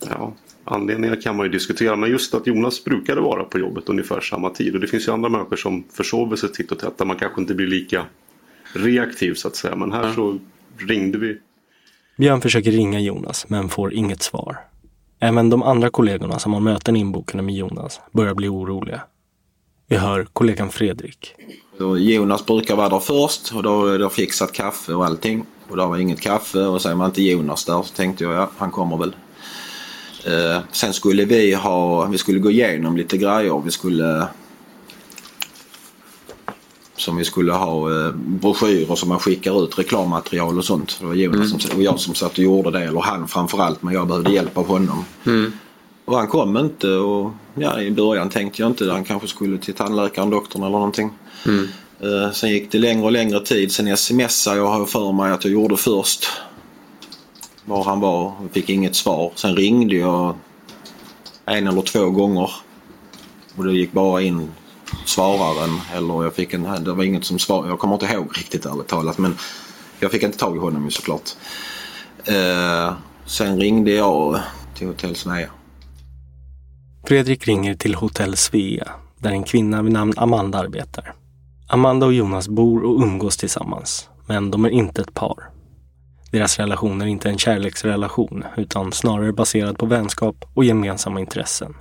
Ja, 0.00 0.32
anledningar 0.64 1.20
kan 1.20 1.36
man 1.36 1.46
ju 1.46 1.52
diskutera. 1.52 1.96
Men 1.96 2.10
just 2.10 2.34
att 2.34 2.46
Jonas 2.46 2.84
brukade 2.84 3.20
vara 3.20 3.44
på 3.44 3.58
jobbet 3.58 3.88
ungefär 3.88 4.20
samma 4.20 4.50
tid. 4.50 4.74
Och 4.74 4.80
det 4.80 4.86
finns 4.86 5.08
ju 5.08 5.12
andra 5.12 5.28
människor 5.28 5.56
som 5.56 5.84
försover 5.92 6.36
sig 6.36 6.52
titt 6.52 6.72
och 6.72 6.78
tätt. 6.78 6.98
Där 6.98 7.04
man 7.04 7.16
kanske 7.16 7.40
inte 7.40 7.54
blir 7.54 7.66
lika 7.66 8.04
reaktiv 8.72 9.34
så 9.34 9.48
att 9.48 9.56
säga. 9.56 9.76
Men 9.76 9.92
här 9.92 10.12
så 10.12 10.38
ringde 10.78 11.18
vi. 11.18 11.38
Björn 12.16 12.40
försöker 12.40 12.72
ringa 12.72 13.00
Jonas 13.00 13.48
men 13.48 13.68
får 13.68 13.94
inget 13.94 14.22
svar. 14.22 14.58
Även 15.20 15.50
de 15.50 15.62
andra 15.62 15.90
kollegorna 15.90 16.38
som 16.38 16.52
har 16.52 16.60
möten 16.60 16.96
inbokade 16.96 17.42
med 17.42 17.54
Jonas 17.54 18.00
börjar 18.12 18.34
bli 18.34 18.48
oroliga. 18.48 19.00
Vi 19.88 19.96
hör 19.96 20.24
kollegan 20.32 20.70
Fredrik. 20.70 21.34
Så 21.78 21.98
Jonas 21.98 22.46
brukar 22.46 22.76
vara 22.76 22.88
där 22.88 22.98
först 22.98 23.52
och 23.54 23.62
då 23.62 23.86
är 23.86 23.98
det 23.98 24.10
fixat 24.10 24.52
kaffe 24.52 24.94
och 24.94 25.04
allting. 25.04 25.44
Och 25.68 25.76
där 25.76 25.86
var 25.86 25.98
inget 25.98 26.20
kaffe 26.20 26.58
och 26.58 26.82
säger 26.82 26.96
man 26.96 27.06
inte 27.06 27.22
Jonas 27.22 27.64
där 27.64 27.82
så 27.82 27.94
tänkte 27.94 28.24
jag 28.24 28.32
ja, 28.32 28.50
han 28.56 28.70
kommer 28.70 28.96
väl. 28.96 29.14
Eh, 30.24 30.58
sen 30.72 30.92
skulle 30.92 31.24
vi 31.24 31.54
ha, 31.54 32.06
vi 32.06 32.18
skulle 32.18 32.38
gå 32.38 32.50
igenom 32.50 32.96
lite 32.96 33.16
grejer. 33.16 33.62
Vi 33.64 33.70
skulle 33.70 34.26
som 36.96 37.16
vi 37.16 37.24
skulle 37.24 37.52
ha 37.52 37.90
eh, 37.90 38.12
broschyrer 38.14 38.94
som 38.94 39.08
man 39.08 39.18
skickar 39.18 39.64
ut 39.64 39.78
reklammaterial 39.78 40.58
och 40.58 40.64
sånt. 40.64 40.96
Det 41.00 41.06
var 41.06 41.14
Jonas 41.14 41.50
som, 41.50 41.76
och 41.76 41.82
jag 41.82 42.00
som 42.00 42.14
satt 42.14 42.32
och 42.32 42.38
gjorde 42.38 42.70
det, 42.70 42.84
eller 42.84 43.00
han 43.00 43.28
framförallt 43.28 43.82
men 43.82 43.94
jag 43.94 44.06
behövde 44.06 44.32
hjälp 44.32 44.58
av 44.58 44.66
honom. 44.66 45.04
Och 46.04 46.16
han 46.16 46.26
kom 46.26 46.56
inte 46.56 46.88
och 46.88 47.30
ja, 47.54 47.80
i 47.80 47.90
början 47.90 48.28
tänkte 48.28 48.62
jag 48.62 48.70
inte 48.70 48.84
att 48.84 48.90
han 48.90 49.04
kanske 49.04 49.28
skulle 49.28 49.58
till 49.58 49.74
tandläkaren, 49.74 50.30
doktorn 50.30 50.62
eller 50.62 50.72
någonting. 50.72 51.10
Eh, 52.00 52.32
sen 52.32 52.50
gick 52.50 52.72
det 52.72 52.78
längre 52.78 53.04
och 53.04 53.12
längre 53.12 53.40
tid. 53.40 53.72
Sen 53.72 53.96
smsade 53.96 54.56
jag 54.56 54.66
har 54.66 54.86
för 54.86 55.12
mig 55.12 55.32
att 55.32 55.44
jag 55.44 55.52
gjorde 55.52 55.76
först. 55.76 56.26
Var 57.64 57.84
han 57.84 58.00
var. 58.00 58.32
Jag 58.42 58.50
fick 58.50 58.68
inget 58.68 58.96
svar. 58.96 59.32
Sen 59.34 59.56
ringde 59.56 59.94
jag 59.94 60.34
en 61.46 61.66
eller 61.66 61.82
två 61.82 62.10
gånger. 62.10 62.50
Och 63.56 63.64
det 63.64 63.72
gick 63.72 63.92
bara 63.92 64.22
in 64.22 64.50
svararen 65.04 65.80
eller 65.94 66.24
jag 66.24 66.34
fick 66.34 66.54
en, 66.54 66.84
det 66.84 66.92
var 66.92 67.04
inget 67.04 67.24
som 67.24 67.38
svar. 67.38 67.68
Jag 67.68 67.78
kommer 67.78 67.94
inte 67.94 68.06
ihåg 68.06 68.38
riktigt 68.38 68.66
ärligt 68.66 68.88
talat 68.88 69.18
men 69.18 69.36
jag 70.00 70.10
fick 70.10 70.22
inte 70.22 70.38
tag 70.38 70.56
i 70.56 70.58
honom 70.58 70.84
ju 70.84 70.90
såklart. 70.90 71.30
Eh, 72.24 72.94
sen 73.26 73.60
ringde 73.60 73.90
jag 73.90 74.40
till 74.74 74.86
Hotell 74.86 75.16
Svea. 75.16 75.50
Fredrik 77.06 77.46
ringer 77.46 77.74
till 77.74 77.94
Hotell 77.94 78.36
Svea 78.36 78.90
där 79.18 79.30
en 79.30 79.44
kvinna 79.44 79.82
vid 79.82 79.92
namn 79.92 80.12
Amanda 80.16 80.58
arbetar. 80.58 81.14
Amanda 81.68 82.06
och 82.06 82.12
Jonas 82.12 82.48
bor 82.48 82.84
och 82.84 83.02
umgås 83.02 83.36
tillsammans, 83.36 84.08
men 84.26 84.50
de 84.50 84.64
är 84.64 84.70
inte 84.70 85.02
ett 85.02 85.14
par. 85.14 85.49
Deras 86.30 86.58
relation 86.58 87.02
är 87.02 87.06
inte 87.06 87.28
en 87.28 87.38
kärleksrelation 87.38 88.44
utan 88.56 88.92
snarare 88.92 89.32
baserad 89.32 89.78
på 89.78 89.86
vänskap 89.86 90.36
och 90.54 90.64
gemensamma 90.64 91.20
intressen. 91.20 91.74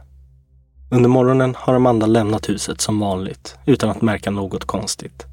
Under 0.92 1.10
morgonen 1.10 1.56
har 1.58 1.74
Amanda 1.74 2.06
lämnat 2.06 2.50
huset 2.50 2.82
som 2.82 3.00
vanligt 3.00 3.58
utan 3.66 3.90
att 3.90 4.02
märka 4.02 4.32
något 4.32 4.66
konstigt. 4.66 5.26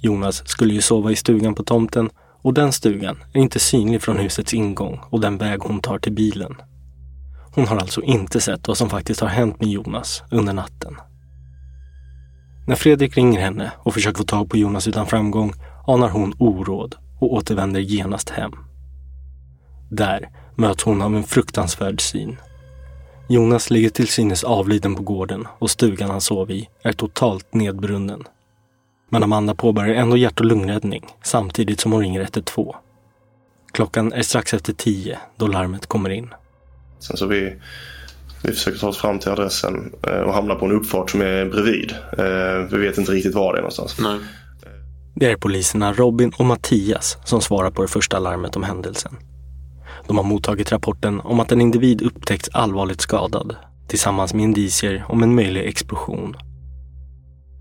Jonas 0.00 0.48
skulle 0.48 0.74
ju 0.74 0.80
sova 0.80 1.10
i 1.10 1.16
stugan 1.16 1.54
på 1.54 1.62
tomten 1.62 2.10
och 2.42 2.54
den 2.54 2.72
stugan 2.72 3.16
är 3.32 3.40
inte 3.40 3.60
synlig 3.60 4.02
från 4.02 4.18
husets 4.18 4.54
ingång 4.54 5.00
och 5.10 5.20
den 5.20 5.38
väg 5.38 5.60
hon 5.60 5.80
tar 5.80 5.98
till 5.98 6.12
bilen. 6.12 6.54
Hon 7.54 7.66
har 7.66 7.76
alltså 7.76 8.02
inte 8.02 8.40
sett 8.40 8.68
vad 8.68 8.78
som 8.78 8.90
faktiskt 8.90 9.20
har 9.20 9.28
hänt 9.28 9.60
med 9.60 9.68
Jonas 9.68 10.22
under 10.30 10.52
natten. 10.52 10.96
När 12.66 12.76
Fredrik 12.76 13.16
ringer 13.16 13.40
henne 13.40 13.72
och 13.78 13.94
försöker 13.94 14.18
få 14.18 14.24
tag 14.24 14.50
på 14.50 14.56
Jonas 14.56 14.88
utan 14.88 15.06
framgång 15.06 15.52
anar 15.86 16.08
hon 16.08 16.34
oråd 16.38 16.96
och 17.20 17.32
återvänder 17.32 17.80
genast 17.80 18.30
hem. 18.30 18.52
Där 19.90 20.28
möts 20.56 20.84
hon 20.84 21.02
av 21.02 21.16
en 21.16 21.24
fruktansvärd 21.24 22.00
syn. 22.00 22.36
Jonas 23.28 23.70
ligger 23.70 23.90
till 23.90 24.08
synes 24.08 24.44
avliden 24.44 24.94
på 24.94 25.02
gården 25.02 25.46
och 25.58 25.70
stugan 25.70 26.10
han 26.10 26.20
sov 26.20 26.50
i 26.50 26.68
är 26.82 26.92
totalt 26.92 27.54
nedbrunnen. 27.54 28.22
Men 29.08 29.22
Amanda 29.22 29.54
påbörjar 29.54 29.94
ändå 29.94 30.16
hjärt 30.16 30.40
och 30.40 30.46
lungräddning 30.46 31.06
samtidigt 31.22 31.80
som 31.80 31.92
hon 31.92 32.00
ringer 32.00 32.20
112. 32.20 32.72
Klockan 33.72 34.12
är 34.12 34.22
strax 34.22 34.54
efter 34.54 34.72
tio 34.72 35.18
då 35.36 35.46
larmet 35.46 35.86
kommer 35.86 36.10
in. 36.10 36.28
Sen 36.98 37.16
så 37.16 37.26
vi, 37.26 37.56
vi 38.42 38.52
försöker 38.52 38.78
ta 38.78 38.88
oss 38.88 38.98
fram 38.98 39.18
till 39.18 39.30
adressen 39.30 39.92
eh, 40.06 40.20
och 40.20 40.34
hamnar 40.34 40.54
på 40.54 40.66
en 40.66 40.72
uppfart 40.72 41.10
som 41.10 41.20
är 41.20 41.44
bredvid. 41.44 41.94
Eh, 42.18 42.68
vi 42.70 42.78
vet 42.78 42.98
inte 42.98 43.12
riktigt 43.12 43.34
var 43.34 43.52
det 43.52 43.58
är 43.58 43.62
någonstans. 43.62 43.98
Nej. 44.00 44.18
Det 45.16 45.30
är 45.30 45.36
poliserna 45.36 45.92
Robin 45.92 46.32
och 46.38 46.44
Mattias 46.44 47.18
som 47.24 47.40
svarar 47.40 47.70
på 47.70 47.82
det 47.82 47.88
första 47.88 48.18
larmet 48.18 48.56
om 48.56 48.62
händelsen. 48.62 49.16
De 50.06 50.16
har 50.16 50.24
mottagit 50.24 50.72
rapporten 50.72 51.20
om 51.20 51.40
att 51.40 51.52
en 51.52 51.60
individ 51.60 52.02
upptäckts 52.02 52.48
allvarligt 52.52 53.00
skadad 53.00 53.56
tillsammans 53.88 54.34
med 54.34 54.42
indicier 54.44 55.04
om 55.08 55.22
en 55.22 55.34
möjlig 55.34 55.64
explosion. 55.64 56.36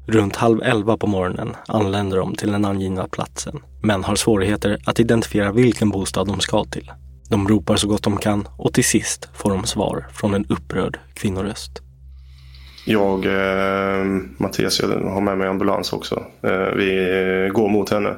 Runt 0.08 0.36
halv 0.36 0.62
elva 0.62 0.98
på 0.98 1.08
morgonen 1.08 1.56
anländer 1.68 2.18
de 2.18 2.36
till 2.36 2.52
den 2.52 2.66
angivna 2.66 3.08
platsen 3.08 3.60
men 3.82 4.04
har 4.04 4.16
svårigheter 4.16 4.78
att 4.86 5.00
identifiera 5.00 5.52
vilken 5.52 5.90
bostad 5.90 6.28
de 6.28 6.40
ska 6.40 6.64
till. 6.64 6.92
De 7.30 7.48
ropar 7.48 7.76
så 7.76 7.88
gott 7.88 8.04
de 8.04 8.18
kan 8.18 8.48
och 8.58 8.74
till 8.74 8.86
sist 8.86 9.30
får 9.34 9.50
de 9.50 9.64
svar 9.64 10.08
från 10.12 10.34
en 10.34 10.46
upprörd 10.46 11.00
kvinnoröst. 11.14 11.82
Jag, 12.86 13.26
eh, 13.26 14.06
Mattias, 14.38 14.80
jag 14.80 14.88
har 14.90 15.22
med 15.22 15.38
mig 15.38 15.48
ambulans 15.48 15.94
också. 15.94 16.26
Eh, 16.42 16.68
vi 16.76 17.50
går 17.54 17.70
mot 17.70 17.90
henne. 17.90 18.16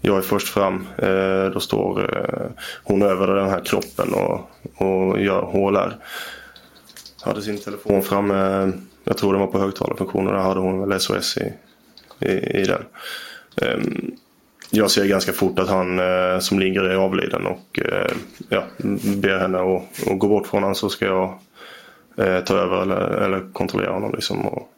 Jag 0.00 0.16
är 0.18 0.22
först 0.22 0.48
fram. 0.48 0.86
Eh, 0.98 1.44
då 1.44 1.60
står 1.60 2.00
eh, 2.00 2.50
hon 2.84 3.02
över 3.02 3.26
den 3.26 3.50
här 3.50 3.60
kroppen 3.64 4.14
och, 4.14 4.50
och 4.74 5.20
gör 5.20 5.42
HLR. 5.42 5.96
Hade 7.20 7.42
sin 7.42 7.58
telefon 7.58 8.02
framme. 8.02 8.72
Jag 9.04 9.16
tror 9.16 9.32
den 9.32 9.40
var 9.40 9.46
på 9.46 9.58
högtalarfunktion 9.58 10.26
och 10.26 10.32
där 10.32 10.40
hade 10.40 10.60
hon 10.60 10.88
väl 10.88 11.00
SOS 11.00 11.38
i, 11.38 11.52
i, 12.26 12.60
i 12.60 12.64
den. 12.64 12.82
Ehm, 13.62 14.10
jag 14.70 14.90
ser 14.90 15.04
ganska 15.04 15.32
fort 15.32 15.58
att 15.58 15.68
han 15.68 15.98
eh, 15.98 16.38
som 16.38 16.58
ligger 16.58 16.82
är 16.82 16.94
avliden 16.94 17.46
och 17.46 17.78
eh, 17.78 18.12
ja, 18.48 18.64
ber 19.16 19.38
henne 19.38 19.58
att, 19.58 20.08
att 20.10 20.18
gå 20.18 20.28
bort 20.28 20.46
från 20.46 20.62
honom 20.62 20.74
så 20.74 20.88
ska 20.88 21.04
jag 21.04 21.38
eh, 22.18 22.40
ta 22.40 22.56
över 22.56 22.82
eller, 22.82 23.10
eller 23.10 23.52
kontrollera 23.52 23.92
honom. 23.92 24.12
Liksom 24.14 24.46
och, 24.46 24.72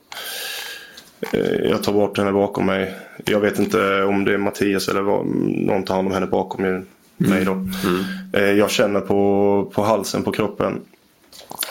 eh, 1.33 1.71
jag 1.71 1.83
tar 1.83 1.93
bort 1.93 2.19
henne 2.19 2.33
bakom 2.33 2.67
mig. 2.67 2.95
Jag 3.25 3.41
vet 3.41 3.59
inte 3.59 4.03
om 4.03 4.25
det 4.25 4.35
är 4.35 4.39
Mattias 4.39 4.89
eller 4.89 5.01
vad, 5.01 5.27
någon 5.27 5.85
tar 5.85 5.95
hand 5.95 6.09
om 6.09 6.15
henne 6.15 6.27
bakom 6.27 6.85
mig, 7.17 7.45
då. 7.45 7.53
Mm. 7.53 8.05
Eh, 8.33 8.59
jag 8.59 8.71
känner 8.71 9.01
på, 9.01 9.73
på 9.75 9.83
halsen 9.83 10.23
på 10.23 10.33
kroppen. 10.33 10.81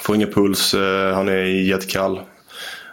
Får 0.01 0.15
ingen 0.15 0.31
puls, 0.31 0.73
eh, 0.73 1.13
han 1.13 1.29
är 1.29 1.43
jättekall. 1.43 2.21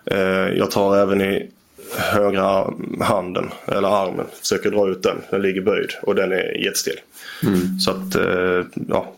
Eh, 0.05 0.19
jag 0.59 0.71
tar 0.71 0.97
även 0.97 1.21
i 1.21 1.51
högra 1.97 2.67
handen 3.01 3.51
eller 3.67 3.89
armen. 3.89 4.27
Försöker 4.41 4.71
dra 4.71 4.89
ut 4.89 5.03
den. 5.03 5.17
Den 5.31 5.43
ligger 5.43 5.61
böjd 5.61 5.91
och 6.03 6.15
den 6.15 6.33
är 6.33 6.65
jättestel. 6.65 6.97
Mm. 7.43 7.79
Så 7.79 7.91
att 7.91 8.15
eh, 8.15 8.65
ja. 8.89 9.13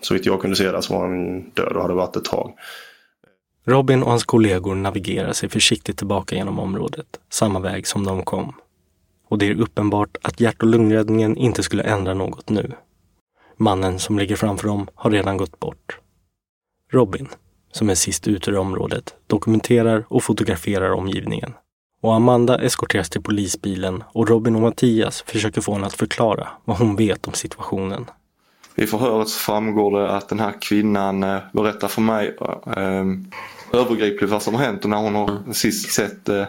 Så 0.00 0.14
vitt 0.14 0.26
jag 0.26 0.40
kunde 0.40 0.56
se 0.56 0.70
det 0.70 0.82
så 0.82 0.94
var 0.94 1.00
han 1.00 1.50
död 1.50 1.72
och 1.72 1.82
hade 1.82 1.94
varit 1.94 2.16
ett 2.16 2.24
tag. 2.24 2.52
Robin 3.66 4.02
och 4.02 4.10
hans 4.10 4.24
kollegor 4.24 4.74
navigerar 4.74 5.32
sig 5.32 5.48
försiktigt 5.48 5.96
tillbaka 5.98 6.36
genom 6.36 6.58
området, 6.58 7.06
samma 7.30 7.60
väg 7.60 7.86
som 7.86 8.04
de 8.04 8.22
kom. 8.22 8.54
Och 9.28 9.38
det 9.38 9.46
är 9.46 9.60
uppenbart 9.60 10.16
att 10.22 10.40
hjärt 10.40 10.62
och 10.62 10.68
lungräddningen 10.68 11.36
inte 11.36 11.62
skulle 11.62 11.82
ändra 11.82 12.14
något 12.14 12.50
nu. 12.50 12.72
Mannen 13.56 13.98
som 13.98 14.18
ligger 14.18 14.36
framför 14.36 14.68
dem 14.68 14.88
har 14.94 15.10
redan 15.10 15.36
gått 15.36 15.60
bort. 15.60 15.98
Robin, 16.92 17.28
som 17.72 17.90
är 17.90 17.94
sist 17.94 18.28
ut 18.28 18.48
ur 18.48 18.56
området, 18.56 19.14
dokumenterar 19.26 20.04
och 20.08 20.24
fotograferar 20.24 20.92
omgivningen. 20.92 21.54
Och 22.02 22.14
Amanda 22.14 22.58
eskorteras 22.58 23.10
till 23.10 23.22
polisbilen 23.22 24.04
och 24.12 24.28
Robin 24.28 24.54
och 24.54 24.62
Mattias 24.62 25.22
försöker 25.22 25.60
få 25.60 25.72
henne 25.72 25.86
att 25.86 25.92
förklara 25.92 26.48
vad 26.64 26.78
hon 26.78 26.96
vet 26.96 27.26
om 27.26 27.34
situationen. 27.34 28.06
I 28.74 28.86
förhöret 28.86 29.28
så 29.28 29.38
framgår 29.38 30.00
det 30.00 30.16
att 30.16 30.28
den 30.28 30.40
här 30.40 30.52
kvinnan 30.60 31.22
eh, 31.22 31.38
berättar 31.52 31.88
för 31.88 32.00
mig 32.00 32.36
eh, 32.76 33.04
övergripligt 33.80 34.32
vad 34.32 34.42
som 34.42 34.54
har 34.54 34.64
hänt 34.64 34.84
och 34.84 34.90
när 34.90 34.96
hon 34.96 35.14
har 35.14 35.52
sist 35.52 35.92
sett 35.92 36.28
eh, 36.28 36.44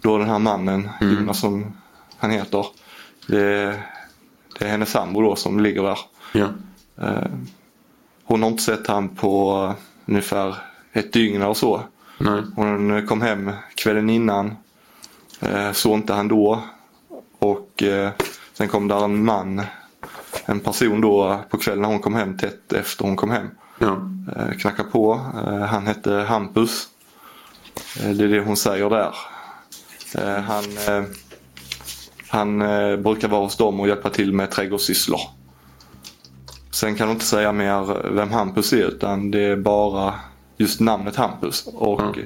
då 0.00 0.18
den 0.18 0.28
här 0.28 0.38
mannen, 0.38 0.88
Jonas 1.00 1.40
som 1.40 1.76
han 2.18 2.30
heter. 2.30 2.66
Det, 3.26 3.76
det 4.58 4.64
är 4.64 4.68
hennes 4.68 4.90
sambo 4.90 5.22
då 5.22 5.36
som 5.36 5.60
ligger 5.60 5.82
där. 5.82 5.98
Ja. 6.32 6.48
Eh, 7.00 7.32
hon 8.24 8.42
har 8.42 8.50
inte 8.50 8.62
sett 8.62 8.86
han 8.86 9.08
på 9.08 9.64
eh, 9.68 9.74
ungefär 10.06 10.56
ett 10.92 11.12
dygn 11.12 11.42
eller 11.42 11.54
så. 11.54 11.82
Nej. 12.18 12.42
Hon 12.56 13.06
kom 13.06 13.22
hem 13.22 13.52
kvällen 13.74 14.10
innan. 14.10 14.56
Eh, 15.40 15.72
såg 15.72 15.98
inte 15.98 16.12
han 16.12 16.28
då. 16.28 16.62
Och 17.38 17.82
eh, 17.82 18.10
sen 18.52 18.68
kom 18.68 18.88
där 18.88 19.04
en 19.04 19.24
man, 19.24 19.62
en 20.44 20.60
person 20.60 21.00
då 21.00 21.40
på 21.50 21.58
kvällen 21.58 21.82
när 21.82 21.88
hon 21.88 22.00
kom 22.00 22.14
hem 22.14 22.36
tätt 22.36 22.72
efter 22.72 23.04
hon 23.04 23.16
kom 23.16 23.30
hem. 23.30 23.46
Ja. 23.78 24.00
Eh, 24.36 24.58
knackade 24.58 24.88
på. 24.88 25.20
Eh, 25.46 25.58
han 25.58 25.86
hette 25.86 26.12
Hampus. 26.12 26.88
Eh, 28.00 28.10
det 28.10 28.24
är 28.24 28.28
det 28.28 28.40
hon 28.40 28.56
säger 28.56 28.90
där. 28.90 29.14
Han 30.42 30.64
han 32.28 32.58
brukar 33.02 33.28
vara 33.28 33.40
hos 33.40 33.56
dem 33.56 33.80
och 33.80 33.88
hjälpa 33.88 34.10
till 34.10 34.32
med 34.32 34.50
trädgårdssysslor. 34.50 35.20
Sen 36.70 36.94
kan 36.96 37.08
hon 37.08 37.16
inte 37.16 37.26
säga 37.26 37.52
mer 37.52 38.10
vem 38.14 38.30
Hampus 38.30 38.72
är 38.72 38.88
utan 38.88 39.30
det 39.30 39.40
är 39.40 39.56
bara 39.56 40.14
just 40.56 40.80
namnet 40.80 41.16
Hampus. 41.16 41.66
Och 41.66 42.18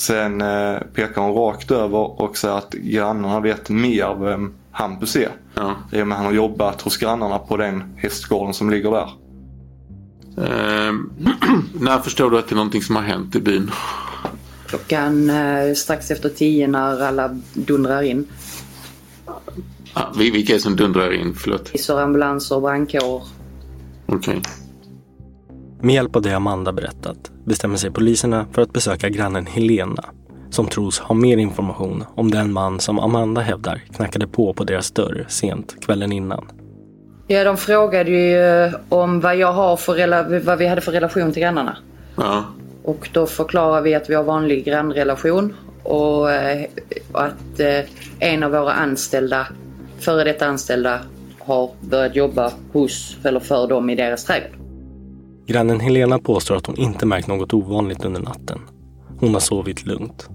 sen 0.00 0.40
eh, 0.40 0.78
pekar 0.94 1.22
hon 1.22 1.34
rakt 1.34 1.70
över 1.70 2.22
och 2.22 2.36
säger 2.36 2.54
att 2.54 2.72
grannarna 2.72 3.40
vet 3.40 3.68
mer 3.68 4.14
vem 4.14 4.54
Hampus 4.78 5.16
är. 5.16 5.28
Ja. 5.54 5.76
I 5.92 6.02
och 6.02 6.06
med 6.06 6.14
att 6.14 6.18
han 6.18 6.26
har 6.26 6.32
jobbat 6.32 6.82
hos 6.82 6.96
grannarna 6.96 7.38
på 7.38 7.56
den 7.56 7.82
hästgården 7.96 8.54
som 8.54 8.70
ligger 8.70 8.90
där. 8.90 9.10
Ehm, 10.46 11.10
när 11.80 11.98
förstår 11.98 12.30
du 12.30 12.38
att 12.38 12.48
det 12.48 12.52
är 12.52 12.56
någonting 12.56 12.82
som 12.82 12.96
har 12.96 13.02
hänt 13.02 13.36
i 13.36 13.40
byn? 13.40 13.70
Klockan 14.66 15.30
eh, 15.30 15.74
strax 15.74 16.10
efter 16.10 16.28
tio 16.28 16.66
när 16.66 17.00
alla 17.02 17.36
dundrar 17.54 18.02
in. 18.02 18.26
Ah, 19.92 20.02
vi- 20.18 20.30
vilka 20.30 20.52
är 20.52 20.56
det 20.56 20.62
som 20.62 20.76
dundrar 20.76 21.12
in? 21.14 21.34
Förlåt. 21.34 21.64
Poliser, 21.72 21.98
ambulanser, 22.00 22.60
brandkår. 22.60 23.22
Okej. 24.06 24.42
Med 25.80 25.94
hjälp 25.94 26.16
av 26.16 26.22
det 26.22 26.32
Amanda 26.36 26.72
berättat 26.72 27.30
bestämmer 27.44 27.76
sig 27.76 27.90
poliserna 27.90 28.46
för 28.52 28.62
att 28.62 28.72
besöka 28.72 29.08
grannen 29.08 29.46
Helena 29.46 30.04
som 30.50 30.66
tros 30.66 30.98
ha 30.98 31.14
mer 31.14 31.36
information 31.36 32.04
om 32.14 32.30
den 32.30 32.52
man 32.52 32.80
som 32.80 32.98
Amanda 32.98 33.40
hävdar 33.40 33.82
knackade 33.96 34.26
på 34.26 34.52
på 34.54 34.64
deras 34.64 34.90
dörr 34.90 35.24
sent 35.28 35.76
kvällen 35.84 36.12
innan. 36.12 36.44
Ja, 37.26 37.44
de 37.44 37.56
frågade 37.56 38.10
ju 38.10 38.38
eh, 38.38 38.72
om 38.88 39.20
vad 39.20 39.36
jag 39.36 39.52
har 39.52 39.76
för 39.76 39.94
rela- 39.94 40.40
vad 40.44 40.58
vi 40.58 40.66
hade 40.66 40.80
för 40.80 40.92
relation 40.92 41.32
till 41.32 41.42
grannarna. 41.42 41.76
Ja. 42.16 42.44
Och 42.84 43.08
då 43.12 43.26
förklarar 43.26 43.80
vi 43.82 43.94
att 43.94 44.10
vi 44.10 44.14
har 44.14 44.22
vanlig 44.24 44.64
grannrelation 44.64 45.54
och 45.82 46.30
eh, 46.32 46.66
att 47.12 47.60
eh, 47.60 47.84
en 48.18 48.42
av 48.42 48.50
våra 48.50 48.72
anställda, 48.72 49.46
före 49.98 50.24
detta 50.24 50.46
anställda, 50.46 51.00
har 51.38 51.70
börjat 51.80 52.16
jobba 52.16 52.52
hos 52.72 53.16
eller 53.24 53.40
för 53.40 53.68
dem 53.68 53.90
i 53.90 53.94
deras 53.94 54.24
trädgård. 54.24 54.58
Grannen 55.46 55.80
Helena 55.80 56.18
påstår 56.18 56.56
att 56.56 56.66
hon 56.66 56.76
inte 56.76 57.06
märkt 57.06 57.28
något 57.28 57.54
ovanligt 57.54 58.04
under 58.04 58.20
natten. 58.20 58.60
Hon 59.20 59.32
har 59.32 59.40
sovit 59.40 59.86
lugnt. 59.86 60.28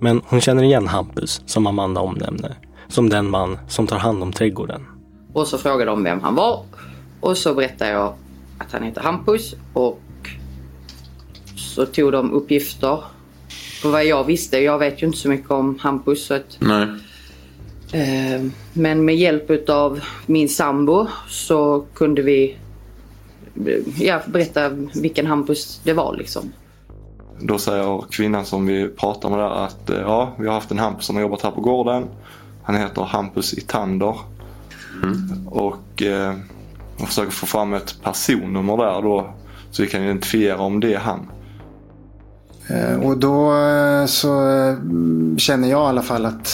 Men 0.00 0.22
hon 0.24 0.40
känner 0.40 0.62
igen 0.62 0.86
Hampus, 0.86 1.42
som 1.46 1.66
Amanda 1.66 2.00
omnämner, 2.00 2.58
som 2.88 3.08
den 3.08 3.30
man 3.30 3.58
som 3.68 3.86
tar 3.86 3.98
hand 3.98 4.22
om 4.22 4.32
trädgården. 4.32 4.86
Och 5.32 5.46
så 5.46 5.58
frågade 5.58 5.90
de 5.90 6.04
vem 6.04 6.20
han 6.20 6.34
var. 6.34 6.62
Och 7.20 7.36
så 7.36 7.54
berättade 7.54 7.90
jag 7.90 8.14
att 8.58 8.72
han 8.72 8.82
heter 8.82 9.00
Hampus 9.00 9.54
och 9.72 10.00
så 11.56 11.86
tog 11.86 12.12
de 12.12 12.32
uppgifter 12.32 13.02
på 13.82 13.88
vad 13.88 14.04
jag 14.04 14.24
visste. 14.24 14.58
Jag 14.58 14.78
vet 14.78 15.02
ju 15.02 15.06
inte 15.06 15.18
så 15.18 15.28
mycket 15.28 15.50
om 15.50 15.78
Hampus. 15.80 16.26
Så 16.26 16.34
att, 16.34 16.58
Nej. 16.58 16.88
eh, 17.92 18.42
men 18.72 19.04
med 19.04 19.16
hjälp 19.16 19.68
av 19.68 20.00
min 20.26 20.48
sambo 20.48 21.06
så 21.28 21.86
kunde 21.94 22.22
vi 22.22 22.56
eh, 23.66 24.04
ja, 24.04 24.20
berätta 24.26 24.68
vilken 24.94 25.26
Hampus 25.26 25.80
det 25.84 25.92
var 25.92 26.16
liksom. 26.16 26.52
Då 27.40 27.58
säger 27.58 28.04
kvinnan 28.10 28.44
som 28.44 28.66
vi 28.66 28.88
pratar 28.88 29.30
med 29.30 29.38
där 29.38 29.64
att 29.64 29.90
eh, 29.90 30.00
ja, 30.00 30.32
vi 30.38 30.46
har 30.46 30.54
haft 30.54 30.70
en 30.70 30.78
Hampus 30.78 31.04
som 31.04 31.16
har 31.16 31.22
jobbat 31.22 31.42
här 31.42 31.50
på 31.50 31.60
gården. 31.60 32.04
Han 32.62 32.76
heter 32.76 33.02
Hampus 33.02 33.54
Itander. 33.54 34.14
Och 35.46 36.02
eh, 36.02 36.34
jag 36.98 37.08
försöker 37.08 37.30
få 37.30 37.46
fram 37.46 37.74
ett 37.74 38.02
personnummer 38.02 38.76
där 38.76 39.02
då 39.02 39.30
så 39.70 39.82
vi 39.82 39.88
kan 39.88 40.02
identifiera 40.02 40.60
om 40.60 40.80
det 40.80 40.94
är 40.94 40.98
han. 40.98 41.30
Eh, 42.68 43.00
och 43.00 43.18
då 43.18 43.56
eh, 43.56 44.06
så 44.06 44.30
känner 45.36 45.68
jag 45.68 45.86
i 45.86 45.88
alla 45.88 46.02
fall 46.02 46.26
att, 46.26 46.48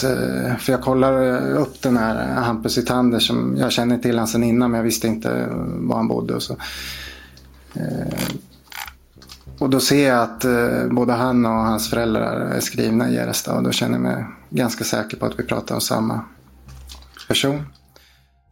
för 0.59 0.73
jag 0.73 0.83
kollar 0.83 1.41
upp 1.57 1.83
den 1.83 1.97
här 1.97 2.43
Hampus 2.43 2.79
Itander 2.79 3.19
som 3.19 3.57
jag 3.59 3.73
känner 3.73 3.99
till 3.99 4.19
han 4.19 4.27
sedan 4.27 4.45
innan 4.45 4.71
men 4.71 4.79
jag 4.79 4.85
visste 4.85 5.07
inte 5.07 5.47
var 5.77 5.97
han 5.97 6.09
bodde 6.09 6.35
och 6.35 6.43
så. 6.43 6.57
Och 9.65 9.71
då 9.71 9.81
ser 9.81 10.09
jag 10.09 10.23
att 10.23 10.45
både 10.91 11.13
han 11.13 11.47
och 11.47 11.53
hans 11.53 11.91
föräldrar 11.91 12.41
är 12.41 12.61
skrivna 12.61 13.11
i 13.11 13.15
Gäresta 13.15 13.55
och 13.55 13.63
då 13.63 13.73
känner 13.73 13.95
jag 13.95 14.03
mig 14.03 14.25
ganska 14.51 14.85
säker 14.85 15.17
på 15.17 15.27
att 15.27 15.39
vi 15.39 15.43
pratar 15.43 15.75
om 15.75 15.81
samma 15.81 16.21
person. 17.29 17.63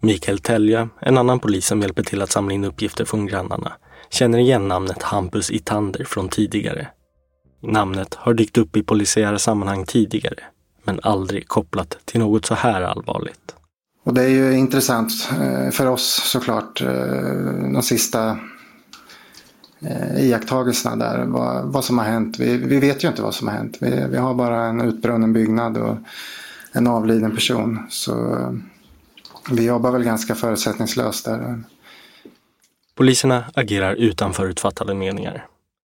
Mikael 0.01 0.38
Telja, 0.38 0.88
en 1.01 1.18
annan 1.18 1.40
polis 1.40 1.66
som 1.66 1.81
hjälper 1.81 2.03
till 2.03 2.22
att 2.22 2.31
samla 2.31 2.55
in 2.55 2.64
uppgifter 2.64 3.05
från 3.05 3.27
grannarna, 3.27 3.72
känner 4.11 4.38
igen 4.38 4.68
namnet 4.68 5.03
Hampus 5.03 5.51
Itander 5.51 6.05
från 6.05 6.29
tidigare. 6.29 6.88
Namnet 7.62 8.14
har 8.14 8.35
dykt 8.35 8.59
upp 8.59 8.77
i 8.77 8.83
polisiära 8.83 9.38
sammanhang 9.38 9.87
tidigare, 9.87 10.44
men 10.85 11.01
aldrig 11.03 11.48
kopplat 11.48 11.98
till 12.05 12.20
något 12.20 12.46
så 12.46 12.55
här 12.55 12.83
allvarligt. 12.83 13.55
Och 14.05 14.14
det 14.14 14.22
är 14.22 14.29
ju 14.29 14.53
intressant 14.53 15.12
eh, 15.40 15.70
för 15.70 15.87
oss 15.87 16.22
såklart, 16.25 16.81
eh, 16.81 16.88
de 17.72 17.83
sista 17.83 18.38
eh, 19.85 20.27
iakttagelserna 20.27 20.97
där, 20.97 21.25
vad, 21.25 21.64
vad 21.64 21.85
som 21.85 21.99
har 21.99 22.05
hänt. 22.05 22.38
Vi, 22.38 22.57
vi, 22.57 22.81
vet 22.81 23.05
ju 23.05 23.09
inte 23.09 23.23
vad 23.23 23.35
som 23.35 23.49
har 23.49 23.55
hänt. 23.55 23.79
Vi, 23.81 24.07
vi 24.11 24.16
har 24.16 24.35
bara 24.35 24.64
en 24.64 24.81
utbrunnen 24.81 25.33
byggnad 25.33 25.77
och 25.77 25.97
en 26.73 26.87
avliden 26.87 27.35
person. 27.35 27.87
Så 27.90 28.35
eh, 28.35 28.53
vi 29.51 29.66
jobbar 29.66 29.90
väl 29.90 30.05
ganska 30.05 30.35
förutsättningslöst 30.35 31.25
där. 31.25 31.62
Poliserna 32.95 33.45
agerar 33.55 33.95
utan 33.95 34.33
förutfattade 34.33 34.95
meningar. 34.95 35.47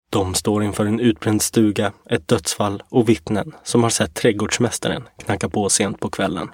De 0.09 0.33
står 0.33 0.63
inför 0.63 0.85
en 0.85 0.99
utbränd 0.99 1.41
stuga, 1.41 1.91
ett 2.09 2.27
dödsfall 2.27 2.83
och 2.89 3.09
vittnen 3.09 3.51
som 3.63 3.83
har 3.83 3.89
sett 3.89 4.13
trädgårdsmästaren 4.13 5.03
knacka 5.17 5.49
på 5.49 5.69
sent 5.69 5.99
på 5.99 6.09
kvällen. 6.09 6.49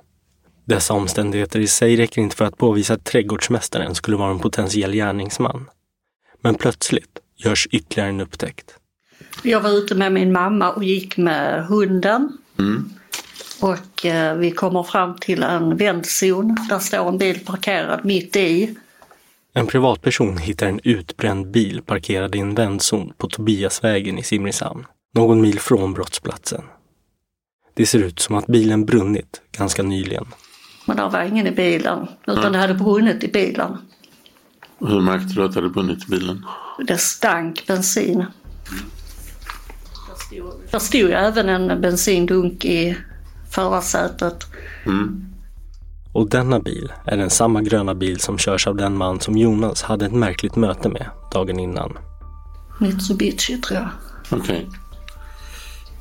Dessa 0.66 0.94
omständigheter 0.94 1.60
i 1.60 1.68
sig 1.68 1.96
räcker 1.96 2.22
inte 2.22 2.36
för 2.36 2.46
att 2.46 2.58
påvisa 2.58 2.94
att 2.94 3.04
trädgårdsmästaren 3.04 3.96
skulle 3.96 4.18
vara 4.18 4.32
en 4.32 4.40
potentiell 4.40 4.94
gärningsman. 4.94 5.70
Men 6.42 6.56
plötsligt 6.56 7.20
görs 7.38 7.68
ytterligare 7.72 8.10
en 8.10 8.22
upptäckt. 8.22 8.76
Jag 9.44 9.62
var 9.62 9.70
ute 9.70 9.96
med 9.96 10.12
min 10.12 10.32
mamma 10.32 10.72
och 10.72 10.84
gick 10.84 11.18
med 11.18 11.66
hunden. 11.66 12.38
Mm. 12.60 12.90
Och 13.62 14.06
eh, 14.06 14.38
vi 14.38 14.52
kommer 14.52 14.84
fram 14.84 15.16
till 15.16 15.44
en 15.44 15.78
vändzon. 15.78 16.58
Där 16.70 16.80
står 16.80 17.10
en 17.10 17.18
bil 17.18 17.40
parkerad 17.46 18.06
mitt 18.06 18.36
i. 18.36 18.76
En 19.54 19.68
privatperson 19.68 20.38
hittar 20.38 20.68
en 20.68 20.80
utbränd 20.84 21.52
bil 21.52 21.82
parkerad 21.82 22.36
i 22.36 22.40
en 22.40 22.56
vändzon 22.56 23.14
på 23.18 23.28
Tobiasvägen 23.28 24.18
i 24.18 24.24
Simrishamn, 24.24 24.86
någon 25.14 25.42
mil 25.42 25.60
från 25.60 25.94
brottsplatsen. 25.94 26.62
Det 27.74 27.86
ser 27.86 28.00
ut 28.00 28.20
som 28.20 28.36
att 28.36 28.48
bilen 28.48 28.86
brunnit 28.86 29.42
ganska 29.58 29.84
nyligen. 29.84 30.26
Men 30.86 30.98
det 30.98 31.08
var 31.08 31.24
ingen 31.24 31.48
i 31.48 31.52
bilen, 31.52 32.08
utan 32.22 32.38
mm. 32.38 32.52
det 32.52 32.60
hade 32.60 32.74
brunnit 32.74 33.24
i 33.24 33.28
bilen. 33.28 33.78
Hur 34.80 35.02
märkte 35.02 35.34
du 35.34 35.44
att 35.44 35.54
det 35.54 35.60
hade 35.60 35.74
brunnit 35.74 36.04
i 36.04 36.12
bilen? 36.12 36.46
Det 36.78 36.98
stank 36.98 37.68
bensin. 37.68 38.26
Där 40.72 40.80
stod, 40.80 41.12
även 41.12 41.50
en 41.50 41.82
bensindunk 41.82 42.66
i 42.66 42.98
förarsätet. 43.52 44.46
Mm. 44.86 45.26
Och 46.14 46.30
denna 46.30 46.60
bil 46.60 46.94
är 47.06 47.18
den 47.18 47.30
samma 47.30 47.62
gröna 47.62 47.96
bil 47.96 48.20
som 48.20 48.38
körs 48.38 48.68
av 48.68 48.76
den 48.76 48.98
man 48.98 49.20
som 49.20 49.38
Jonas 49.38 49.84
hade 49.84 50.06
ett 50.06 50.14
märkligt 50.14 50.56
möte 50.56 50.90
med 50.90 51.10
dagen 51.32 51.60
innan. 51.60 51.98
Mitsubishi 52.80 53.62
tror 53.62 53.80
jag. 53.80 53.90
Okej. 54.30 54.40
Okay. 54.40 54.66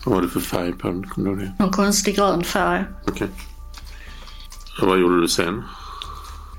Vad 0.04 0.14
var 0.14 0.22
det 0.22 0.28
för 0.28 0.40
färg 0.40 0.72
på 0.72 0.88
den? 0.88 1.50
Någon 1.58 1.70
konstig 1.70 2.16
grön 2.16 2.44
färg. 2.44 2.84
Okej. 3.06 3.12
Okay. 3.12 3.28
Vad 4.88 4.98
gjorde 4.98 5.20
du 5.20 5.28
sen? 5.28 5.62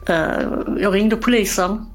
Uh, 0.09 0.81
jag 0.81 0.93
ringde 0.93 1.15
polisen. 1.15 1.85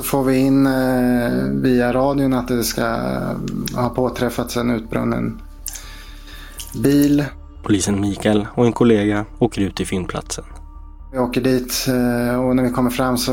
Så 0.00 0.04
får 0.04 0.24
vi 0.24 0.36
in 0.36 0.66
uh, 0.66 1.62
via 1.62 1.92
radion 1.92 2.32
att 2.32 2.48
det 2.48 2.64
ska 2.64 2.82
ha 3.74 3.88
påträffats 3.94 4.56
en 4.56 4.70
utbrunnen 4.70 5.40
bil. 6.82 7.24
Polisen 7.62 8.00
Mikael 8.00 8.46
och 8.54 8.66
en 8.66 8.72
kollega 8.72 9.24
åker 9.38 9.60
ut 9.60 9.76
till 9.76 9.86
fyndplatsen. 9.86 10.44
Vi 11.12 11.18
åker 11.18 11.40
dit 11.40 11.86
eh, 11.88 12.40
och 12.40 12.56
när 12.56 12.62
vi 12.62 12.70
kommer 12.70 12.90
fram 12.90 13.18
så, 13.18 13.32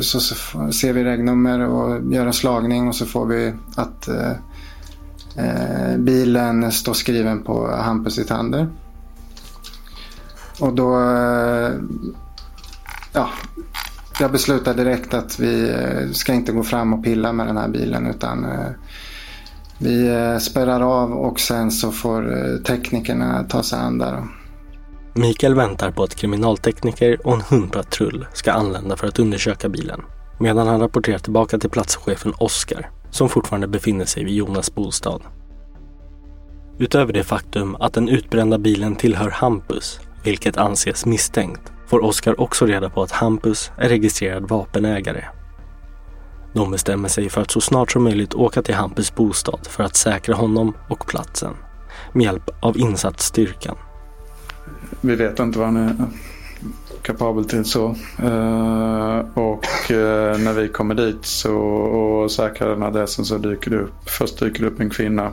så, 0.00 0.20
så 0.20 0.34
ser 0.72 0.92
vi 0.92 1.04
regnummer 1.04 1.60
och 1.60 2.12
gör 2.12 2.26
en 2.26 2.32
slagning 2.32 2.88
och 2.88 2.94
så 2.94 3.06
får 3.06 3.26
vi 3.26 3.52
att 3.76 4.08
eh, 4.08 4.30
eh 5.36 5.96
bilen 5.98 6.72
står 6.72 6.94
skriven 6.94 7.42
på 7.42 7.70
Hampus 7.70 8.18
i 8.18 8.24
Tander. 8.24 8.68
Och 10.60 10.74
då, 10.74 11.00
eh, 11.00 11.72
ja, 13.12 13.28
jag 14.20 14.32
beslutar 14.32 14.74
direkt 14.74 15.14
att 15.14 15.40
vi 15.40 15.70
eh, 15.70 16.10
ska 16.12 16.34
inte 16.34 16.52
gå 16.52 16.62
fram 16.62 16.92
och 16.92 17.04
pilla 17.04 17.32
med 17.32 17.46
den 17.46 17.56
här 17.56 17.68
bilen 17.68 18.06
utan 18.06 18.44
eh, 18.44 18.70
vi 19.78 20.08
eh, 20.08 20.38
spärrar 20.38 20.80
av 20.80 21.12
och 21.12 21.40
sen 21.40 21.70
så 21.70 21.92
får 21.92 22.58
teknikerna 22.64 23.44
ta 23.44 23.62
sig 23.62 23.78
an 23.78 23.98
där. 23.98 24.24
Mikael 25.14 25.54
väntar 25.54 25.90
på 25.90 26.02
att 26.02 26.14
kriminaltekniker 26.14 27.26
och 27.26 27.34
en 27.34 27.40
hundpatrull 27.40 28.26
ska 28.32 28.52
anlända 28.52 28.96
för 28.96 29.06
att 29.06 29.18
undersöka 29.18 29.68
bilen. 29.68 30.00
Medan 30.38 30.66
han 30.68 30.80
rapporterar 30.80 31.18
tillbaka 31.18 31.58
till 31.58 31.70
platschefen 31.70 32.32
Oskar, 32.38 32.90
som 33.10 33.28
fortfarande 33.28 33.68
befinner 33.68 34.04
sig 34.04 34.24
vid 34.24 34.34
Jonas 34.34 34.74
bostad. 34.74 35.22
Utöver 36.78 37.12
det 37.12 37.24
faktum 37.24 37.76
att 37.80 37.92
den 37.92 38.08
utbrända 38.08 38.58
bilen 38.58 38.96
tillhör 38.96 39.30
Hampus, 39.30 40.00
vilket 40.24 40.56
anses 40.56 41.06
misstänkt, 41.06 41.72
får 41.90 42.04
Oskar 42.04 42.40
också 42.40 42.66
reda 42.66 42.90
på 42.90 43.02
att 43.02 43.12
Hampus 43.12 43.70
är 43.76 43.88
registrerad 43.88 44.48
vapenägare 44.48 45.24
de 46.52 46.70
bestämmer 46.70 47.08
sig 47.08 47.28
för 47.28 47.40
att 47.40 47.50
så 47.50 47.60
snart 47.60 47.92
som 47.92 48.04
möjligt 48.04 48.34
åka 48.34 48.62
till 48.62 48.74
Hampus 48.74 49.14
bostad 49.14 49.66
för 49.66 49.84
att 49.84 49.96
säkra 49.96 50.34
honom 50.34 50.74
och 50.88 51.06
platsen 51.06 51.52
med 52.12 52.24
hjälp 52.24 52.50
av 52.60 52.78
insatsstyrkan. 52.78 53.76
Vi 55.00 55.16
vet 55.16 55.38
inte 55.38 55.58
vad 55.58 55.68
han 55.68 55.76
är 55.76 55.96
kapabel 57.02 57.44
till 57.44 57.64
så. 57.64 57.96
Eh, 58.18 59.18
och 59.34 59.90
eh, 59.90 60.38
när 60.38 60.52
vi 60.52 60.68
kommer 60.68 60.94
dit 60.94 61.26
så, 61.26 61.56
och 61.56 62.30
säkrar 62.30 62.68
den 62.68 62.82
adressen 62.82 63.24
så 63.24 63.38
dyker 63.38 63.70
det 63.70 63.78
upp. 63.78 64.08
Först 64.08 64.38
dyker 64.38 64.62
det 64.62 64.68
upp 64.68 64.80
en 64.80 64.90
kvinna 64.90 65.32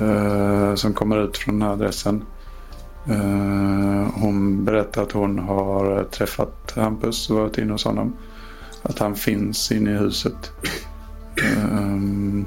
eh, 0.00 0.74
som 0.74 0.94
kommer 0.94 1.24
ut 1.24 1.36
från 1.36 1.58
den 1.58 1.68
här 1.68 1.74
adressen 1.74 2.24
hon 4.14 4.64
berättar 4.64 5.02
att 5.02 5.12
hon 5.12 5.38
har 5.38 6.04
träffat 6.04 6.72
Hampus 6.76 7.30
och 7.30 7.36
varit 7.36 7.58
inne 7.58 7.72
hos 7.72 7.84
honom 7.84 8.12
att 8.82 8.98
han 8.98 9.14
finns 9.14 9.72
inne 9.72 9.90
i 9.90 9.98
huset. 9.98 10.52
Um, 11.56 12.46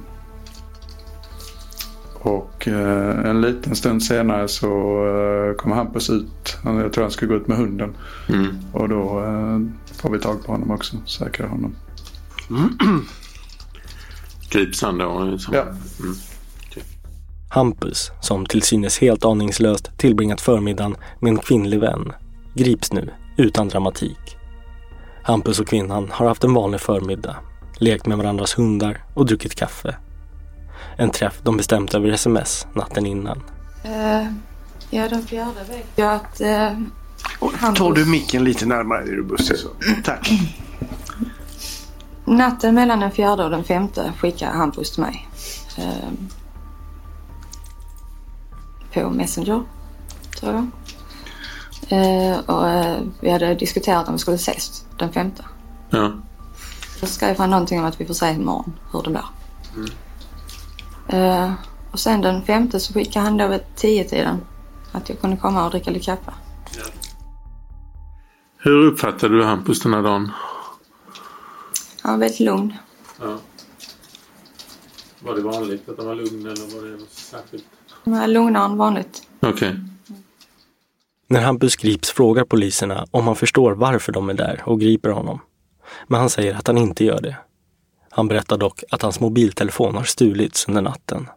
och 2.14 2.68
uh, 2.68 3.26
en 3.26 3.42
liten 3.42 3.76
stund 3.76 4.04
senare 4.04 4.48
så 4.48 4.68
uh, 5.06 5.56
kommer 5.56 5.76
Hampus 5.76 6.10
ut. 6.10 6.58
Jag 6.64 6.94
tror 6.94 7.04
han 7.04 7.12
skulle 7.12 7.30
gå 7.30 7.36
ut 7.36 7.48
med 7.48 7.58
hunden. 7.58 7.96
Mm. 8.30 8.58
Och 8.74 8.90
då 8.90 9.20
uh, 9.20 9.68
får 9.94 10.10
vi 10.10 10.20
tag 10.20 10.46
på 10.46 10.52
honom 10.52 10.72
också. 10.72 10.98
Säkrar 11.06 11.48
honom. 11.48 11.76
Mm. 12.50 12.78
Grips 14.50 14.82
han 14.82 14.98
då? 14.98 15.38
Ja. 15.52 15.62
Mm. 15.62 16.16
Hampus, 17.56 18.12
som 18.22 18.46
till 18.46 18.62
synes 18.62 19.00
helt 19.00 19.26
aningslöst 19.26 19.98
tillbringat 19.98 20.42
förmiddagen 20.42 20.96
med 21.20 21.30
en 21.30 21.38
kvinnlig 21.38 21.80
vän, 21.80 22.14
grips 22.54 22.94
nu 22.94 23.10
utan 23.38 23.68
dramatik. 23.68 24.38
Hampus 25.24 25.60
och 25.60 25.68
kvinnan 25.68 26.10
har 26.12 26.28
haft 26.28 26.44
en 26.44 26.54
vanlig 26.54 26.82
förmiddag, 26.82 27.36
lekt 27.78 28.06
med 28.06 28.18
varandras 28.18 28.58
hundar 28.60 29.04
och 29.14 29.26
druckit 29.26 29.56
kaffe. 29.56 29.96
En 30.98 31.10
träff 31.10 31.40
de 31.44 31.58
bestämt 31.58 31.94
över 31.94 32.10
sms 32.10 32.68
natten 32.74 33.06
innan. 33.06 33.38
Uh, 33.86 34.28
ja, 34.90 35.10
den 35.10 35.22
fjärde 35.22 35.64
vet 35.70 35.90
jag 35.96 36.14
att 36.14 36.42
uh, 36.42 36.48
Hampus... 37.54 37.80
Tar 37.80 37.94
du 37.94 38.06
micken 38.06 38.44
lite 38.44 38.66
närmare 38.66 39.02
är 39.02 39.12
du 39.12 39.24
bussig 39.24 39.58
så. 39.58 39.70
Tack. 40.04 40.32
Natten 42.26 42.76
mellan 42.76 43.00
den 43.00 43.12
fjärde 43.12 43.44
och 43.44 43.50
den 43.50 43.64
femte 43.64 44.14
skickar 44.20 44.52
Hampus 44.52 44.92
till 44.92 45.02
mig. 45.02 45.28
Uh, 45.80 46.12
på 49.04 49.10
Messenger, 49.10 49.64
tror 50.40 50.54
jag. 50.54 50.68
Uh, 51.92 52.40
och 52.40 52.66
uh, 52.66 53.08
vi 53.20 53.30
hade 53.30 53.56
diskuterat 53.56 54.08
om 54.08 54.14
vi 54.14 54.20
skulle 54.20 54.36
ses 54.36 54.86
den 54.98 55.14
femte. 55.14 55.46
Ja. 55.90 56.12
Då 57.02 57.08
skrev 57.08 57.38
han 57.38 57.50
någonting 57.50 57.80
om 57.80 57.86
att 57.86 58.02
vi 58.02 58.06
får 58.06 58.14
se 58.14 58.30
imorgon 58.32 58.74
hur 58.92 59.02
det 59.02 59.10
blir. 59.10 59.26
Mm. 59.76 59.90
Uh, 61.14 61.54
och 61.92 62.00
sen 62.00 62.22
den 62.22 62.44
femte 62.44 62.80
så 62.80 62.94
skickade 62.94 63.26
han 63.26 63.38
då 63.38 63.48
vid 63.48 63.76
tiden 63.76 64.42
att 64.92 65.10
jag 65.10 65.22
kunde 65.22 65.38
komma 65.38 65.66
och 65.66 65.72
dricka 65.72 65.92
lite 65.92 66.06
kaffe. 66.06 66.34
Ja. 66.78 66.84
Hur 68.58 68.86
uppfattade 68.86 69.38
du 69.38 69.44
Hampus 69.44 69.82
den 69.82 69.94
här 69.94 70.02
dagen? 70.02 70.32
Han 72.02 72.12
var 72.14 72.20
väldigt 72.20 72.40
lugn. 72.40 72.74
Ja. 73.20 73.38
Var 75.20 75.36
det 75.36 75.42
vanligt 75.42 75.90
att 75.90 75.98
de 75.98 76.06
var 76.06 76.16
lugna 76.16 76.52
eller 76.52 76.76
var 76.76 76.88
det 76.88 76.98
något 76.98 77.12
särskilt? 77.12 77.66
Är 78.06 78.28
lugnare 78.28 78.66
än 78.66 78.78
vanligt. 78.78 79.28
Okej. 79.40 79.76
När 81.28 81.42
Hampus 81.42 81.76
grips 81.76 82.10
frågar 82.12 82.44
poliserna 82.44 83.06
om 83.12 83.28
han 83.28 83.36
förstår 83.36 83.72
varför 83.72 84.12
de 84.12 84.30
är 84.30 84.34
där 84.34 84.62
och 84.66 84.80
griper 84.80 85.10
honom. 85.10 85.40
Men 86.08 86.20
han 86.20 86.30
säger 86.30 86.56
att 86.56 86.68
han 86.68 86.78
inte 86.78 87.06
gör 87.06 87.22
det. 87.22 87.36
Han 88.10 88.28
berättar 88.28 88.58
dock 88.58 88.84
att 88.92 89.02
hans 89.02 89.20
mobiltelefon 89.20 89.96
har 89.96 90.04
stulits 90.04 90.68
under 90.68 90.82
natten. 90.82 91.30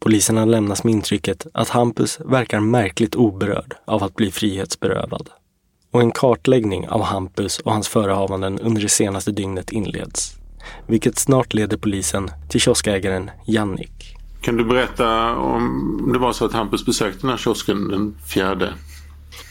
Poliserna 0.00 0.44
lämnas 0.44 0.84
med 0.84 0.92
intrycket 0.92 1.46
att 1.54 1.68
Hampus 1.68 2.20
verkar 2.20 2.60
märkligt 2.60 3.14
oberörd 3.14 3.74
av 3.84 4.04
att 4.04 4.14
bli 4.14 4.30
frihetsberövad. 4.30 5.30
Och 5.90 6.00
en 6.00 6.10
kartläggning 6.10 6.88
av 6.88 7.02
Hampus 7.02 7.58
och 7.58 7.72
hans 7.72 7.88
förehavanden 7.88 8.58
under 8.58 8.82
det 8.82 8.88
senaste 8.88 9.32
dygnet 9.32 9.72
inleds. 9.72 10.34
Vilket 10.86 11.18
snart 11.18 11.54
leder 11.54 11.76
polisen 11.76 12.30
till 12.48 12.60
kioskägaren 12.60 13.30
Jannik. 13.46 14.11
Kan 14.42 14.56
du 14.56 14.64
berätta 14.64 15.36
om 15.36 16.10
det 16.12 16.18
var 16.18 16.32
så 16.32 16.44
att 16.44 16.52
Hampus 16.52 16.86
besökte 16.86 17.20
den 17.20 17.30
här 17.30 17.36
kiosken 17.36 17.88
den 17.88 18.16
fjärde? 18.26 18.74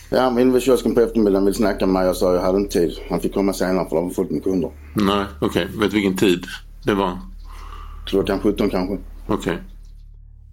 Ja, 0.09 0.21
han 0.21 0.33
var 0.33 0.41
inne 0.41 0.53
vid 0.53 0.61
kiosken 0.61 0.95
på 0.95 1.01
eftermiddagen 1.01 1.45
ville 1.45 1.55
snacka 1.55 1.85
med 1.85 1.93
mig. 1.93 2.05
Jag 2.05 2.15
sa 2.15 2.33
jag 2.33 2.41
hade 2.41 2.57
inte 2.57 2.79
tid. 2.79 2.99
Han 3.09 3.19
fick 3.19 3.33
komma 3.33 3.53
senare 3.53 3.89
för 3.89 3.95
det 3.95 4.01
var 4.01 4.09
fullt 4.09 4.31
med 4.31 4.43
kunder. 4.43 4.71
Nej, 4.93 5.25
okej. 5.41 5.65
Vet 5.65 5.91
du 5.91 5.95
vilken 5.95 6.17
tid 6.17 6.45
det 6.83 6.93
var? 6.93 7.17
Klockan 8.05 8.39
17 8.39 8.69
kanske. 8.69 8.97
Okej. 9.27 9.61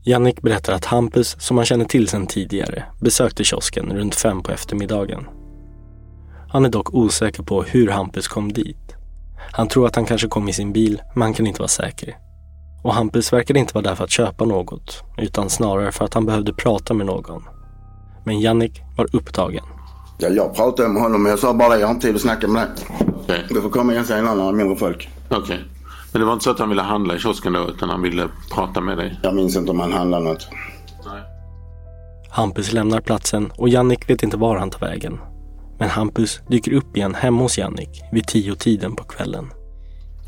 Jannik 0.05 0.43
berättar 0.43 0.73
att 0.73 0.85
Hampus, 0.85 1.37
som 1.41 1.57
han 1.57 1.67
känner 1.67 1.85
till 1.85 2.09
sedan 2.09 2.27
tidigare, 2.27 2.85
besökte 3.01 3.45
kiosken 3.45 3.93
runt 3.93 4.15
fem 4.15 4.43
på 4.43 4.53
eftermiddagen. 4.53 5.27
Han 6.49 6.65
är 6.65 6.69
dock 6.69 6.95
osäker 6.95 7.43
på 7.43 7.63
hur 7.63 7.89
Hampus 7.89 8.29
kom 8.29 8.53
dit. 8.53 8.95
Han 9.53 9.69
tror 9.69 9.87
att 9.87 9.97
han 9.97 10.07
kanske 10.07 10.29
kom 10.29 10.49
i 10.49 10.53
sin 10.53 10.73
bil, 10.73 11.03
men 11.15 11.23
han 11.23 11.35
kan 11.35 11.47
inte 11.47 11.61
vara 11.61 11.69
säker. 11.69 12.28
Och 12.83 12.95
Hampus 12.95 13.33
verkade 13.33 13.59
inte 13.59 13.75
vara 13.75 13.83
där 13.83 13.95
för 13.95 14.05
att 14.05 14.11
köpa 14.11 14.45
något, 14.45 15.03
utan 15.17 15.51
snarare 15.51 15.93
för 15.93 16.05
att 16.05 16.15
han 16.15 16.27
behövde 16.27 16.53
prata 16.53 16.95
med 16.95 17.07
någon. 17.07 17.43
Men 18.25 18.41
Jannik 18.41 18.83
var 18.97 19.07
upptagen. 19.13 19.65
Ja, 20.19 20.29
jag 20.29 20.55
pratade 20.55 20.89
med 20.89 21.03
honom 21.03 21.23
men 21.23 21.31
jag 21.31 21.39
sa 21.39 21.55
bara 21.55 21.69
det. 21.69 21.81
Jag 21.81 21.87
har 21.87 21.95
inte 21.95 22.07
tid 22.07 22.17
att 22.17 22.23
snacka 22.23 22.49
med 22.49 22.69
dig. 23.27 23.47
Du 23.49 23.63
får 23.63 23.71
komma 23.71 23.93
igen 23.93 24.05
senare 24.05 24.35
när 24.35 24.43
det 24.45 24.49
är 24.49 24.53
mindre 24.53 24.77
folk. 24.77 25.09
Okej. 25.31 25.65
Men 26.13 26.21
det 26.21 26.27
var 26.27 26.33
inte 26.33 26.45
så 26.45 26.51
att 26.51 26.59
han 26.59 26.69
ville 26.69 26.83
handla 26.83 27.17
i 27.17 27.19
kiosken 27.19 27.53
då 27.53 27.69
utan 27.69 27.89
han 27.89 28.03
ville 28.03 28.29
prata 28.55 28.81
med 28.81 28.99
dig? 28.99 29.21
Jag 29.23 29.35
minns 29.35 29.57
inte 29.57 29.71
om 29.71 29.81
han 29.81 29.93
handlade 29.93 30.25
något. 30.25 30.49
Hampus 32.31 32.73
lämnar 32.73 33.01
platsen 33.01 33.51
och 33.57 33.69
Jannik 33.69 34.11
vet 34.11 34.23
inte 34.23 34.37
var 34.37 34.57
han 34.57 34.71
tar 34.71 34.87
vägen. 34.87 35.19
Men 35.79 35.91
Hampus 35.91 36.41
dyker 36.49 36.73
upp 36.73 36.97
igen 36.97 37.15
hemma 37.15 37.43
hos 37.43 37.59
Jannik 37.59 38.03
vid 38.13 38.27
tio 38.27 38.55
tiden 38.55 38.97
på 38.97 39.05
kvällen. 39.05 39.51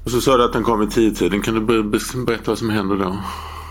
Och 0.05 0.11
så 0.11 0.21
sa 0.21 0.37
du 0.37 0.45
att 0.45 0.55
han 0.55 0.63
kom 0.65 0.83
i 0.83 0.87
tio-tiden. 0.87 1.43
Kan 1.43 1.55
du 1.55 1.61
ber- 1.61 1.83
ber- 1.83 2.25
berätta 2.27 2.43
vad 2.51 2.59
som 2.59 2.71
hände 2.71 2.97
då? 2.97 3.19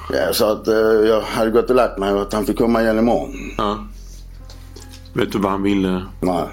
Ja, 0.10 0.15
jag 0.18 0.36
sa 0.36 0.52
att 0.52 0.68
eh, 0.68 0.74
jag 0.76 1.22
hade 1.22 1.52
gått 1.52 1.70
och 1.70 1.76
lagt 1.76 1.98
mig 1.98 2.13
och 2.13 2.22
att 2.22 2.34
han 2.34 2.46
fick 2.46 2.58
komma 2.58 2.82
igen 2.82 3.00
imorgon. 3.00 3.34
Ja. 3.58 3.88
Vet 5.13 5.32
du 5.32 5.38
vad 5.39 5.52
han 5.52 5.62
ville? 5.63 6.06
Nej. 6.22 6.44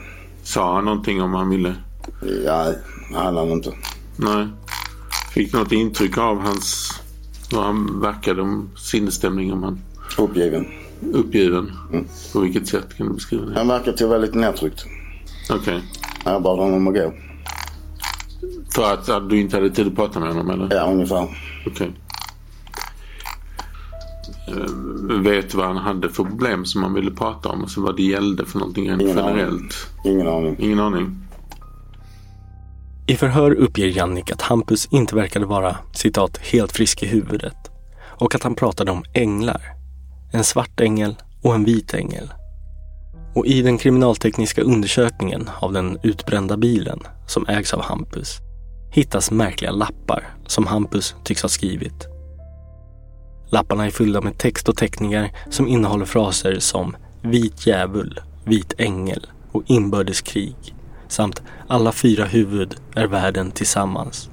Sa 0.42 0.74
han 0.74 0.84
någonting 0.84 1.22
om 1.22 1.34
han 1.34 1.48
ville? 1.50 1.74
Ja, 2.44 2.72
det 3.12 3.18
hade 3.18 3.38
han 3.38 3.48
inte. 3.48 3.72
Nej. 4.16 4.46
Fick 5.34 5.52
något 5.52 5.72
intryck 5.72 6.18
av 6.18 6.40
hans... 6.40 6.90
Vad 7.52 7.64
han 7.64 8.00
verkade 8.00 8.42
om 8.42 8.70
sinnesstämning 8.76 9.52
om 9.52 9.62
han... 9.62 9.80
Uppgiven. 10.18 10.66
Uppgiven? 11.12 11.72
På 12.32 12.40
vilket 12.40 12.68
sätt 12.68 12.96
kan 12.96 13.06
du 13.06 13.12
beskriva 13.12 13.44
det? 13.44 13.54
Han 13.58 13.68
verkar 13.68 13.92
till 13.92 14.06
väldigt 14.06 14.34
nedtryckt. 14.34 14.84
Okej. 15.50 15.82
Jag 16.24 16.42
bad 16.42 16.58
honom 16.58 16.88
att 16.88 16.94
gå. 16.94 17.12
För 18.74 18.94
att, 18.94 19.08
att 19.08 19.30
du 19.30 19.40
inte 19.40 19.56
hade 19.56 19.70
tid 19.70 19.86
att 19.86 19.96
prata 19.96 20.20
med 20.20 20.28
honom 20.28 20.50
eller? 20.50 20.76
Ja, 20.76 20.82
ungefär. 20.92 21.28
Okej. 21.66 21.92
Eh, 24.48 25.20
Vet 25.20 25.50
du 25.50 25.56
vad 25.58 25.66
han 25.66 25.76
hade 25.76 26.08
för 26.10 26.24
problem 26.24 26.64
som 26.64 26.82
han 26.82 26.94
ville 26.94 27.10
prata 27.10 27.48
om? 27.48 27.62
Alltså 27.62 27.80
vad 27.80 27.96
det 27.96 28.02
gällde 28.02 28.44
för 28.46 28.58
någonting 28.58 28.90
rent 28.90 29.02
Ingen 29.02 29.16
generellt? 29.16 29.88
aning. 30.04 30.14
Ingen 30.14 30.28
aning. 30.28 30.56
Ingen 30.58 30.80
aning? 30.80 31.18
I 33.06 33.16
förhör 33.16 33.50
uppger 33.54 33.86
Jannik 33.86 34.30
att 34.32 34.42
Hampus 34.42 34.86
inte 34.90 35.14
verkade 35.14 35.46
vara 35.46 35.76
citat 35.92 36.36
helt 36.38 36.72
frisk 36.72 37.02
i 37.02 37.06
huvudet 37.06 37.56
och 38.18 38.34
att 38.34 38.42
han 38.42 38.54
pratade 38.54 38.90
om 38.90 39.04
änglar. 39.12 39.60
En 40.32 40.44
svart 40.44 40.80
ängel 40.80 41.16
och 41.42 41.54
en 41.54 41.64
vit 41.64 41.94
ängel. 41.94 42.30
Och 43.36 43.46
i 43.46 43.62
den 43.62 43.78
kriminaltekniska 43.78 44.62
undersökningen 44.62 45.50
av 45.60 45.72
den 45.72 45.98
utbrända 46.02 46.56
bilen 46.56 47.00
som 47.26 47.46
ägs 47.48 47.74
av 47.74 47.82
Hampus 47.82 48.38
hittas 48.90 49.30
märkliga 49.30 49.70
lappar 49.70 50.24
som 50.46 50.66
Hampus 50.66 51.14
tycks 51.24 51.42
ha 51.42 51.48
skrivit. 51.48 52.08
Lapparna 53.50 53.86
är 53.86 53.90
fyllda 53.90 54.20
med 54.20 54.38
text 54.38 54.68
och 54.68 54.76
teckningar 54.76 55.30
som 55.50 55.68
innehåller 55.68 56.04
fraser 56.04 56.58
som 56.58 56.96
vit 57.22 57.66
djävul, 57.66 58.20
vit 58.44 58.74
ängel 58.78 59.26
och 59.52 59.62
inbördeskrig 59.66 60.74
samt 61.08 61.42
alla 61.68 61.92
fyra 61.92 62.24
huvud 62.24 62.74
är 62.94 63.06
världen 63.06 63.50
tillsammans. 63.50 64.30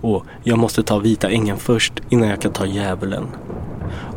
Och 0.00 0.24
jag 0.44 0.58
måste 0.58 0.82
ta 0.82 0.98
vita 0.98 1.30
ängeln 1.30 1.58
först 1.58 1.92
innan 2.08 2.28
jag 2.28 2.42
kan 2.42 2.52
ta 2.52 2.66
djävulen. 2.66 3.26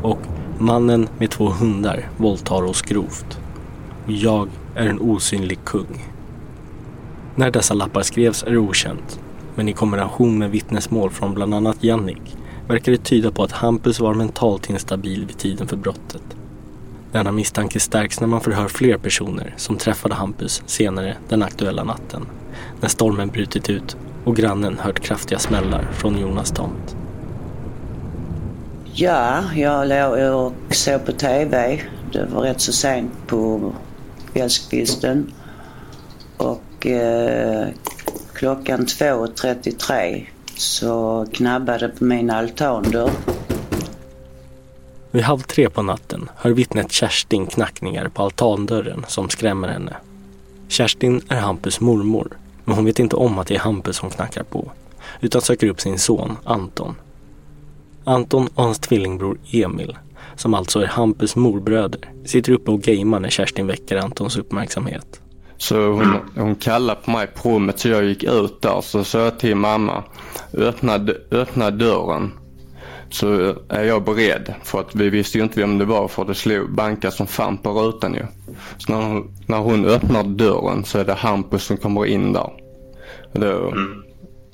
Och 0.02 0.20
mannen 0.60 1.10
med 1.18 1.32
två 1.32 1.50
hundar 1.50 2.10
våldtar 2.18 2.64
oss 2.64 2.82
grovt. 2.82 3.40
Jag 4.10 4.50
är 4.76 4.88
en 4.88 5.00
osynlig 5.00 5.60
kung. 5.66 6.06
När 7.36 7.52
dessa 7.52 7.74
lappar 7.74 8.02
skrevs 8.02 8.44
är 8.44 8.52
det 8.52 8.58
okänt. 8.58 9.20
Men 9.56 9.70
i 9.70 9.74
kombination 9.74 10.38
med 10.38 10.52
vittnesmål 10.52 11.10
från 11.10 11.34
bland 11.34 11.54
annat 11.54 11.84
Jannik 11.84 12.38
verkar 12.68 12.92
det 12.92 13.04
tyda 13.04 13.32
på 13.32 13.44
att 13.44 13.52
Hampus 13.52 14.00
var 14.00 14.14
mentalt 14.14 14.70
instabil 14.70 15.26
vid 15.26 15.38
tiden 15.38 15.68
för 15.68 15.78
brottet. 15.78 16.22
Denna 17.12 17.32
misstanke 17.32 17.80
stärks 17.80 18.20
när 18.20 18.28
man 18.28 18.42
förhör 18.42 18.68
fler 18.68 18.98
personer 18.98 19.54
som 19.58 19.78
träffade 19.78 20.16
Hampus 20.16 20.64
senare 20.66 21.18
den 21.30 21.44
aktuella 21.44 21.84
natten. 21.84 22.26
När 22.82 22.90
stormen 22.90 23.28
brutit 23.28 23.70
ut 23.70 23.98
och 24.24 24.36
grannen 24.36 24.78
hört 24.80 25.00
kraftiga 25.00 25.40
smällar 25.40 25.88
från 25.92 26.20
Jonas 26.20 26.52
tomt. 26.52 26.96
Ja, 28.94 29.44
jag 29.56 29.88
låg 29.88 30.36
och 30.36 30.76
såg 30.76 31.06
på 31.06 31.12
TV. 31.12 31.82
Det 32.14 32.26
var 32.34 32.42
rätt 32.42 32.62
så 32.62 32.74
sent 32.74 33.12
på 33.28 33.74
kvällskvisten. 34.38 35.34
Och 36.38 36.86
eh, 36.88 37.68
klockan 38.34 38.86
2.33 38.86 40.26
så 40.56 41.26
knabbade 41.34 41.90
på 41.90 42.04
min 42.04 42.30
altandörr. 42.30 43.12
Vid 45.12 45.24
halv 45.24 45.40
tre 45.40 45.70
på 45.70 45.82
natten 45.82 46.30
hör 46.36 46.52
vittnet 46.52 46.92
Kerstin 46.92 47.46
knackningar 47.46 48.10
på 48.10 48.24
altandörren 48.24 49.06
som 49.08 49.30
skrämmer 49.30 49.68
henne. 49.68 49.96
Kerstin 50.68 51.22
är 51.30 51.40
Hampus 51.40 51.80
mormor, 51.80 52.38
men 52.66 52.76
hon 52.76 52.86
vet 52.86 53.00
inte 53.00 53.16
om 53.16 53.40
att 53.40 53.48
det 53.48 53.56
är 53.56 53.60
Hampus 53.60 54.00
hon 54.00 54.10
knackar 54.10 54.44
på, 54.44 54.72
utan 55.22 55.42
söker 55.42 55.68
upp 55.68 55.82
sin 55.82 56.00
son 56.00 56.38
Anton. 56.44 56.96
Anton 58.04 58.48
och 58.56 58.64
hans 58.64 58.80
tvillingbror 58.80 59.38
Emil, 59.52 59.98
som 60.38 60.54
alltså 60.54 60.80
är 60.80 60.86
Hampus 60.86 61.36
morbröder, 61.36 62.02
sitter 62.26 62.52
uppe 62.52 62.72
och 62.72 62.82
gamear 62.82 63.20
när 63.20 63.30
Kerstin 63.30 63.68
väcker 63.68 63.98
Antons 63.98 64.38
uppmärksamhet. 64.38 65.22
Så 65.58 65.92
hon, 65.92 66.16
hon 66.36 66.56
kallade 66.56 67.00
på 67.06 67.12
mig 67.12 67.28
på 67.28 67.50
rummet 67.50 67.80
så 67.80 67.90
jag 67.90 68.06
gick 68.06 68.24
ut 68.24 68.62
där. 68.62 68.82
Så 68.82 69.04
sa 69.04 69.20
jag 69.20 69.40
till 69.40 69.56
mamma, 69.56 70.04
öppna, 70.54 71.08
öppna 71.32 71.72
dörren. 71.72 72.32
Så 73.10 73.56
är 73.70 73.84
jag 73.84 74.04
beredd. 74.04 74.54
För 74.64 74.80
att 74.80 74.96
vi 74.96 75.10
visste 75.10 75.38
ju 75.38 75.44
inte 75.44 75.60
vem 75.60 75.78
det 75.78 75.86
var 75.86 76.08
för 76.08 76.26
det 76.26 76.36
slog 76.36 76.76
banka 76.76 77.12
som 77.12 77.28
fan 77.28 77.58
på 77.58 77.72
rutan 77.72 78.14
ju. 78.14 78.26
Så 78.78 78.92
när 78.92 79.02
hon, 79.02 79.32
när 79.46 79.58
hon 79.58 79.86
öppnar 79.86 80.24
dörren 80.24 80.84
så 80.84 81.00
är 81.00 81.06
det 81.06 81.14
Hampus 81.14 81.64
som 81.64 81.78
kommer 81.78 82.06
in 82.06 82.34
där. 82.34 82.50
Och 83.34 83.40
Då 83.40 83.74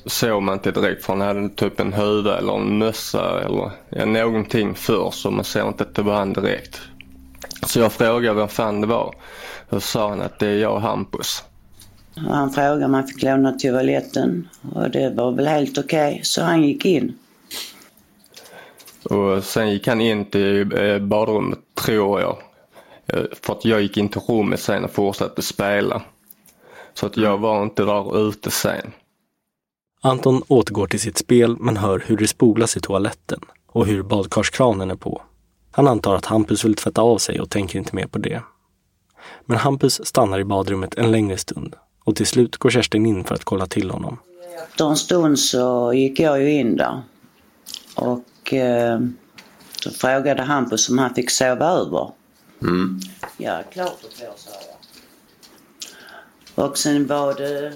såg 0.06 0.44
man 0.44 0.54
inte 0.54 0.72
direkt 0.72 1.06
för 1.06 1.14
han 1.14 1.22
hade 1.22 1.50
typ 1.50 1.80
en 1.80 1.94
huvud 1.94 2.28
eller 2.34 2.54
en 2.54 2.78
mössa 2.78 3.42
eller 3.42 3.72
ja, 3.90 4.06
någonting 4.06 4.76
för 4.76 5.12
så 5.12 5.32
man 5.32 5.44
ser 5.44 5.68
inte 5.68 5.84
att 5.84 5.96
det 5.96 6.02
var 6.02 6.16
han 6.16 6.34
direkt. 6.34 6.82
Så 7.66 7.80
jag 7.80 7.92
frågade 7.92 8.40
vem 8.40 8.48
fan 8.48 8.82
det 8.82 8.88
var. 8.88 9.16
Då 9.70 9.80
sa 9.80 10.10
han 10.10 10.22
att 10.22 10.40
det 10.40 10.48
är 10.48 10.58
jag 10.58 10.80
Hampus. 10.80 11.44
Och 12.16 12.36
han 12.36 12.52
frågade 12.52 12.86
om 12.86 12.94
han 12.94 13.08
fick 13.08 13.24
låna 13.24 13.52
toaletten 13.52 14.50
och 14.74 14.90
det 14.90 15.10
var 15.10 15.32
väl 15.32 15.48
helt 15.48 15.78
okej 15.78 16.20
så 16.24 16.44
han 16.44 16.64
gick 16.64 16.86
in. 16.86 17.18
Och 19.04 19.44
sen 19.44 19.72
gick 19.72 19.88
han 19.88 20.02
in 20.02 20.26
till 20.26 20.78
eh, 20.78 21.00
badrummet 21.00 21.60
tror 21.86 22.22
jag. 22.22 22.38
Eh, 23.08 23.24
För 23.42 23.54
att 23.54 23.66
jag 23.66 23.82
gick 23.82 23.98
in 23.98 24.10
till 24.10 24.22
rummet 24.22 24.60
sen 24.60 24.84
och 24.84 24.92
fortsatte 24.92 25.42
spela. 25.42 26.02
Så 26.94 27.06
att 27.06 27.18
jag 27.18 27.38
var 27.38 27.64
inte 27.64 27.84
där 27.84 28.28
ute 28.30 28.52
sen. 28.52 28.92
Anton 30.06 30.44
återgår 30.48 30.88
till 30.88 31.00
sitt 31.00 31.18
spel 31.18 31.56
men 31.60 31.78
hör 31.78 32.04
hur 32.08 32.18
det 32.18 32.28
spolas 32.28 32.78
i 32.78 32.80
toaletten 32.80 33.40
och 33.68 33.86
hur 33.88 34.04
badkarskranen 34.04 34.92
är 34.92 34.96
på. 34.96 35.22
Han 35.72 35.88
antar 35.88 36.16
att 36.16 36.26
Hampus 36.26 36.66
vill 36.66 36.76
tvätta 36.76 37.02
av 37.02 37.18
sig 37.18 37.40
och 37.40 37.50
tänker 37.50 37.80
inte 37.80 37.96
mer 37.96 38.08
på 38.08 38.18
det. 38.18 38.44
Men 39.46 39.58
Hampus 39.58 40.06
stannar 40.06 40.40
i 40.40 40.44
badrummet 40.44 40.96
en 40.96 41.12
längre 41.12 41.38
stund 41.38 41.76
och 42.04 42.16
till 42.16 42.26
slut 42.26 42.58
går 42.58 42.70
Kerstin 42.70 43.06
in 43.06 43.24
för 43.24 43.36
att 43.36 43.44
kolla 43.44 43.66
till 43.66 43.90
honom. 43.92 44.18
Efter 44.70 44.90
en 44.90 44.96
stund 44.96 45.40
så 45.40 45.94
gick 45.94 46.20
jag 46.20 46.42
ju 46.42 46.52
in 46.52 46.76
där. 46.76 47.02
Och 47.96 48.54
eh, 48.54 49.00
så 49.84 49.92
frågade 49.92 50.42
Hampus 50.42 50.90
om 50.90 50.98
han 50.98 51.14
fick 51.14 51.32
sova 51.32 51.66
över. 51.66 52.12
Mm. 52.62 53.00
Ja, 53.38 53.64
klart 53.74 53.98
du 54.02 54.08
får, 54.08 54.34
sa 54.38 54.52
jag. 56.56 56.66
Och 56.66 56.78
sen 56.78 57.08
var 57.08 57.34
det, 57.34 57.74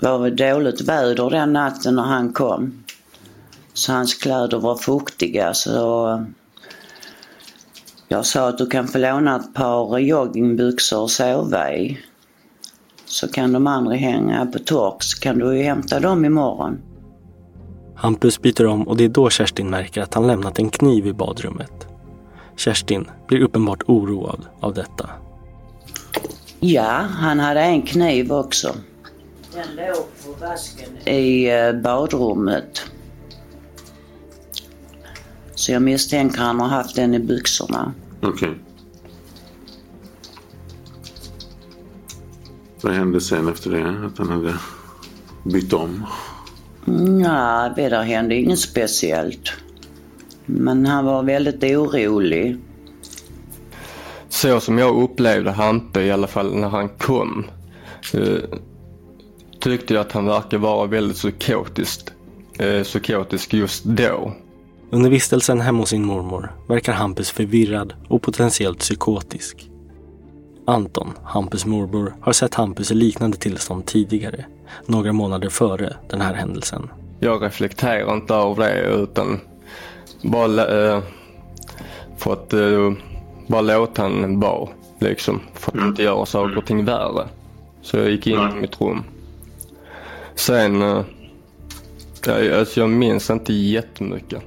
var 0.00 0.30
det 0.30 0.52
dåligt 0.52 0.80
väder 0.80 1.30
den 1.30 1.52
natten 1.52 1.94
när 1.94 2.02
han 2.02 2.32
kom. 2.32 2.84
Så 3.72 3.92
hans 3.92 4.14
kläder 4.14 4.58
var 4.58 4.76
fuktiga 4.76 5.54
så 5.54 6.26
jag 8.08 8.26
sa 8.26 8.48
att 8.48 8.58
du 8.58 8.66
kan 8.66 8.88
få 8.88 8.98
låna 8.98 9.36
ett 9.36 9.54
par 9.54 9.98
joggingbyxor 9.98 11.04
att 11.04 11.10
sova 11.10 11.74
i. 11.74 11.98
Så 13.06 13.28
kan 13.28 13.52
de 13.52 13.66
andra 13.66 13.94
hänga 13.94 14.46
på 14.46 14.58
tork 14.58 15.02
så 15.02 15.20
kan 15.20 15.38
du 15.38 15.56
ju 15.56 15.62
hämta 15.62 16.00
dem 16.00 16.24
imorgon. 16.24 16.78
Hampus 17.94 18.42
byter 18.42 18.66
om 18.66 18.88
och 18.88 18.96
det 18.96 19.04
är 19.04 19.08
då 19.08 19.30
Kerstin 19.30 19.70
märker 19.70 20.02
att 20.02 20.14
han 20.14 20.26
lämnat 20.26 20.58
en 20.58 20.70
kniv 20.70 21.06
i 21.06 21.12
badrummet. 21.12 21.86
Kerstin 22.56 23.10
blir 23.28 23.40
uppenbart 23.40 23.82
oroad 23.86 24.46
av 24.60 24.74
detta. 24.74 25.10
Ja, 26.60 27.06
han 27.10 27.40
hade 27.40 27.60
en 27.60 27.82
kniv 27.82 28.32
också. 28.32 28.74
Den 29.54 29.76
låg 29.76 30.06
på 30.24 30.46
vasken 30.46 31.08
i 31.08 31.50
eh, 31.50 31.72
badrummet. 31.72 32.82
Så 35.54 35.72
jag 35.72 35.82
misstänker 35.82 36.40
han 36.40 36.60
har 36.60 36.68
haft 36.68 36.96
den 36.96 37.14
i 37.14 37.18
byxorna. 37.18 37.94
Okej. 38.22 38.58
Vad 42.80 42.92
hände 42.92 43.20
sen 43.20 43.48
efter 43.48 43.70
det? 43.70 44.06
Att 44.06 44.18
han 44.18 44.28
hade 44.28 44.54
bytt 45.44 45.72
om? 45.72 46.06
Nej, 46.84 47.72
det 47.76 47.88
där 47.88 48.02
hände 48.02 48.34
inget 48.34 48.58
speciellt. 48.58 49.52
Men 50.46 50.86
han 50.86 51.04
var 51.04 51.22
väldigt 51.22 51.64
orolig. 51.64 52.58
Så 54.28 54.60
som 54.60 54.78
jag 54.78 55.02
upplevde 55.02 55.50
Hampe 55.50 56.00
i 56.00 56.12
alla 56.12 56.26
fall 56.26 56.54
när 56.54 56.68
han 56.68 56.88
kom. 56.88 57.46
Tyckte 59.62 59.94
jag 59.94 60.00
att 60.00 60.12
han 60.12 60.26
verkar 60.26 60.58
vara 60.58 60.86
väldigt 60.86 61.16
psykotisk, 61.16 62.08
eh, 62.58 62.82
psykotisk 62.82 63.54
just 63.54 63.84
då. 63.84 64.32
Under 64.90 65.10
vistelsen 65.10 65.60
hemma 65.60 65.78
hos 65.78 65.88
sin 65.88 66.04
mormor 66.04 66.52
verkar 66.68 66.92
Hampus 66.92 67.30
förvirrad 67.30 67.94
och 68.08 68.22
potentiellt 68.22 68.78
psykotisk. 68.78 69.70
Anton, 70.66 71.12
Hampus 71.24 71.66
morbror, 71.66 72.14
har 72.20 72.32
sett 72.32 72.54
Hampus 72.54 72.90
i 72.90 72.94
liknande 72.94 73.36
tillstånd 73.36 73.86
tidigare, 73.86 74.44
några 74.86 75.12
månader 75.12 75.48
före 75.48 75.96
den 76.10 76.20
här 76.20 76.34
händelsen. 76.34 76.90
Jag 77.20 77.42
reflekterar 77.42 78.14
inte 78.14 78.34
över 78.34 78.64
det 78.64 79.02
utan 79.02 79.40
bara 80.22 80.66
eh, 80.66 81.02
för 82.16 82.32
att 82.32 82.52
eh, 82.52 82.92
bara 83.46 83.60
låta 83.60 84.02
han 84.02 84.40
vara. 84.40 84.68
Liksom, 84.98 85.40
för 85.54 85.78
att 85.78 85.84
inte 85.86 86.02
göra 86.02 86.26
saker 86.26 86.58
och 86.58 86.66
ting 86.66 86.84
värre. 86.84 87.28
Så 87.82 87.96
jag 87.96 88.10
gick 88.10 88.26
in 88.26 88.50
i 88.56 88.60
mitt 88.60 88.80
rum. 88.80 89.04
Sen, 90.34 90.82
eh, 90.82 91.04
jag, 92.26 92.52
alltså 92.52 92.80
jag 92.80 92.90
minns 92.90 93.30
inte 93.30 93.52
jättemycket. 93.52 94.42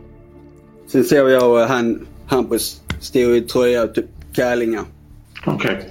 Sen 0.88 1.04
såg 1.04 1.30
jag 1.30 1.62
uh, 1.62 1.67
han, 1.67 2.08
Hampus 2.26 2.82
stod 3.00 3.36
i 3.38 3.41
tröja 3.41 3.84
och 3.84 3.95
typ 3.95 4.06
kallingar. 4.34 4.84
Okej. 5.45 5.89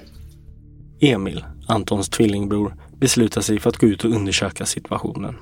Emil, 0.99 1.45
Antons 1.67 2.09
tvillingbror, 2.09 2.75
beslutar 2.99 3.41
sig 3.41 3.59
för 3.59 3.69
att 3.69 3.77
gå 3.77 3.87
ut 3.87 4.05
och 4.05 4.11
undersöka 4.11 4.65
situationen. 4.65 5.35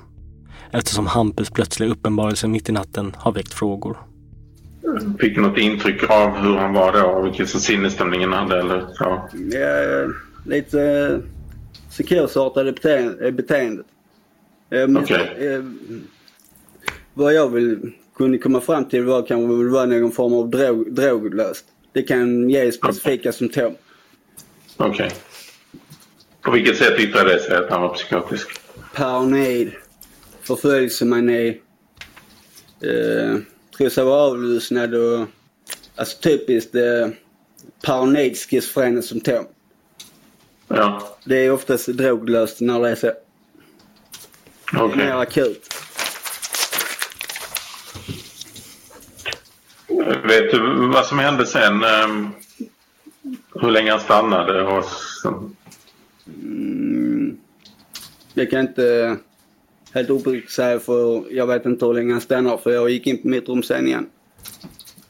Eftersom 0.70 1.06
Hampus 1.06 1.50
plötsliga 1.50 1.90
uppenbarelse 1.90 2.48
mitt 2.48 2.68
i 2.68 2.72
natten 2.72 3.14
har 3.18 3.32
väckt 3.32 3.52
frågor. 3.52 3.96
Fick 5.20 5.34
du 5.34 5.40
något 5.42 5.58
intryck 5.58 6.10
av 6.10 6.30
hur 6.30 6.56
han 6.56 6.74
var 6.74 6.92
då? 6.92 7.22
Vilken 7.22 7.46
sinnesstämningen 7.46 8.32
han 8.32 8.50
hade? 8.50 8.60
Eller 8.60 8.86
så? 8.94 9.28
Ja, 9.50 10.12
lite 10.44 10.78
uh, 10.78 11.20
psykosartade 11.90 12.72
beteende, 12.72 13.32
beteendet. 13.32 13.86
Um, 14.74 14.96
Okej. 14.96 15.36
eh, 15.38 15.64
vad 17.14 17.34
jag 17.34 17.48
vill 17.48 17.92
kunde 18.16 18.38
komma 18.38 18.60
fram 18.60 18.84
till 18.84 19.04
var 19.04 19.22
kanske 19.22 19.64
det 19.64 19.70
var 19.70 19.86
någon 19.86 20.12
form 20.12 20.34
av 20.34 20.50
drog, 20.50 20.94
droglöst. 20.94 21.64
Det 21.92 22.02
kan 22.02 22.50
ge 22.50 22.72
specifika 22.72 23.32
symptom. 23.32 23.74
Okej. 24.76 25.10
På 26.40 26.50
vilket 26.50 26.76
sätt 26.76 27.00
yttrade 27.00 27.34
det 27.34 27.40
sig 27.40 27.56
att 27.56 27.70
han 27.70 27.82
var 27.82 27.94
psykotisk? 27.94 28.48
Paranoid, 28.94 29.72
förföljelsemani, 30.42 31.48
eh, 32.80 33.38
tror 33.76 33.88
sig 33.88 34.04
vara 34.04 34.20
avlyssnad 34.20 34.94
och 34.94 35.26
alltså 35.96 36.18
typiskt 36.20 36.74
eh, 36.74 37.08
paranoid 37.82 38.36
schizofrena 38.36 39.02
symptom. 39.02 39.44
Ja. 40.68 41.16
Det 41.24 41.44
är 41.44 41.52
oftast 41.52 41.86
droglöst 41.86 42.60
när 42.60 42.80
det 42.80 42.90
är 42.90 42.94
så. 42.94 43.12
Det 44.72 44.76
är 44.78 44.82
Okej. 44.82 44.96
mer 44.96 45.12
akut. 45.14 45.74
Vet 50.24 50.50
du 50.50 50.86
vad 50.88 51.06
som 51.06 51.18
hände 51.18 51.46
sen? 51.46 51.84
Ehm, 51.84 52.28
Hur 53.60 53.70
länge 53.70 53.90
han 53.90 54.00
stannade? 54.00 54.62
Och 54.62 54.84
så... 54.84 55.50
Mm, 56.42 57.36
jag 58.34 58.50
kan 58.50 58.60
inte 58.60 59.16
helt 59.92 60.10
uppriktigt 60.10 60.52
säga 60.52 60.80
för 60.80 61.24
jag 61.34 61.46
vet 61.46 61.66
inte 61.66 61.86
hur 61.86 61.94
länge 61.94 62.12
han 62.12 62.20
stannar 62.20 62.56
för 62.56 62.70
jag 62.70 62.90
gick 62.90 63.06
in 63.06 63.22
på 63.22 63.28
mitt 63.28 63.48
rum 63.48 63.62
sen 63.62 63.86
igen. 63.86 64.06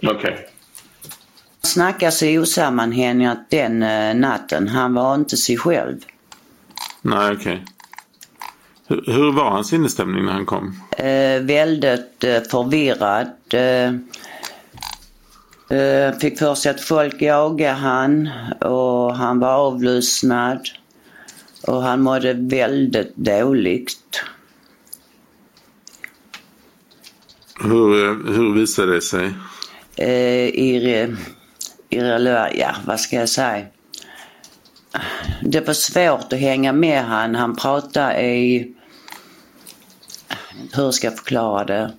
Okej. 0.03 0.49
Snackas 1.63 2.23
i 2.23 2.39
osammanhängande 2.39 3.45
den 3.51 3.83
eh, 3.83 4.15
natten. 4.15 4.69
Han 4.69 4.95
var 4.95 5.15
inte 5.15 5.37
sig 5.37 5.57
själv. 5.57 5.97
Nej, 7.03 7.33
okej. 7.33 7.53
Hur, 7.55 7.74
hur 9.07 9.33
var 9.33 9.51
hans 9.51 9.69
sinnesstämning 9.69 10.25
när 10.25 10.33
han 10.33 10.47
kom? 10.47 10.81
Eh, 10.99 11.43
väldigt 11.43 12.25
eh, 12.25 12.43
förvirrad. 12.51 13.31
Eh, 13.53 13.95
eh, 15.79 16.19
fick 16.19 16.39
för 16.39 16.55
sig 16.55 16.71
att 16.71 16.81
folk 16.81 17.23
jagade 17.23 17.73
han 17.73 18.29
och 18.61 19.17
han 19.17 19.41
var 19.41 19.55
avlyssnad. 19.55 20.61
Och 21.67 21.83
han 21.83 22.01
mådde 22.01 22.33
väldigt 22.33 23.17
dåligt. 23.17 24.25
Hur, 27.61 28.05
eh, 28.05 28.35
hur 28.35 28.55
visade 28.55 28.95
det 28.95 29.01
sig? 29.01 29.35
Eh, 29.97 30.49
irre, 30.49 31.17
irrelevant, 31.89 32.53
ja 32.55 32.75
vad 32.87 33.01
ska 33.01 33.17
jag 33.17 33.29
säga. 33.29 33.67
Det 35.43 35.67
var 35.67 35.75
svårt 35.75 36.33
att 36.33 36.39
hänga 36.39 36.73
med 36.73 37.05
han. 37.05 37.35
Han 37.35 37.57
pratade 37.57 38.23
i, 38.23 38.74
hur 40.73 40.91
ska 40.91 41.07
jag 41.07 41.17
förklara 41.17 41.65
det? 41.65 41.93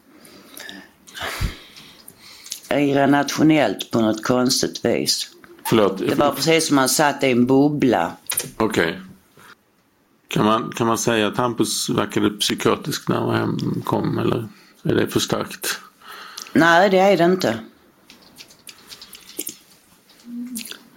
Irrationellt 2.70 3.92
på 3.92 4.02
något 4.02 4.24
konstigt 4.24 4.86
vis. 4.86 5.30
Förlåt. 5.66 5.98
Det 5.98 6.16
var 6.16 6.32
precis 6.32 6.68
som 6.68 6.78
han 6.78 6.90
satt 6.90 7.24
i 7.24 7.32
en 7.32 7.46
bubbla. 7.46 8.12
Okej. 8.58 9.02
Kan, 10.28 10.46
man, 10.46 10.72
kan 10.72 10.88
man 10.88 10.98
säga 10.98 11.28
att 11.28 11.38
Hampus 11.38 11.90
verkade 11.90 12.30
psykotisk 12.30 13.10
när 13.10 13.16
han 13.16 13.36
hem 13.36 13.82
kom 13.86 14.18
eller 14.18 14.48
är 14.84 14.96
det 14.96 15.08
för 15.08 15.20
starkt? 15.20 15.80
Nej, 16.54 16.90
det 16.90 16.98
är 16.98 17.18
det 17.18 17.24
inte. 17.24 17.60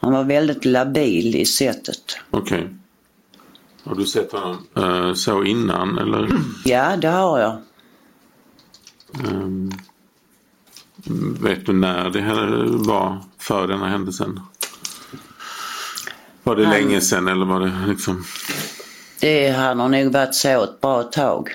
Han 0.01 0.12
var 0.12 0.25
väldigt 0.25 0.64
labil 0.64 1.37
i 1.37 1.44
sättet. 1.44 2.18
Okej. 2.31 2.68
Har 3.88 3.94
du 3.94 4.07
sett 4.07 4.33
honom 4.33 4.66
eh, 4.77 5.14
så 5.14 5.44
innan 5.44 5.98
eller? 5.98 6.29
Ja, 6.64 6.96
det 6.96 7.09
har 7.09 7.38
jag. 7.40 7.59
Ehm, 9.24 9.70
vet 11.40 11.66
du 11.66 11.72
när 11.72 12.11
det 12.11 12.20
här 12.20 12.66
var 12.87 13.18
för 13.38 13.68
den 13.68 13.79
här 13.81 13.88
händelsen? 13.88 14.40
Var 16.42 16.57
det 16.57 16.64
Han- 16.64 16.74
länge 16.74 17.01
sedan 17.01 17.29
eller 17.29 17.46
var 17.46 17.61
det 17.61 17.72
liksom? 17.88 18.24
Det 19.20 19.51
han 19.51 19.80
har 19.80 19.89
nog 19.89 20.12
varit 20.12 20.34
så 20.34 20.64
ett 20.64 20.80
bra 20.80 21.03
tag. 21.03 21.49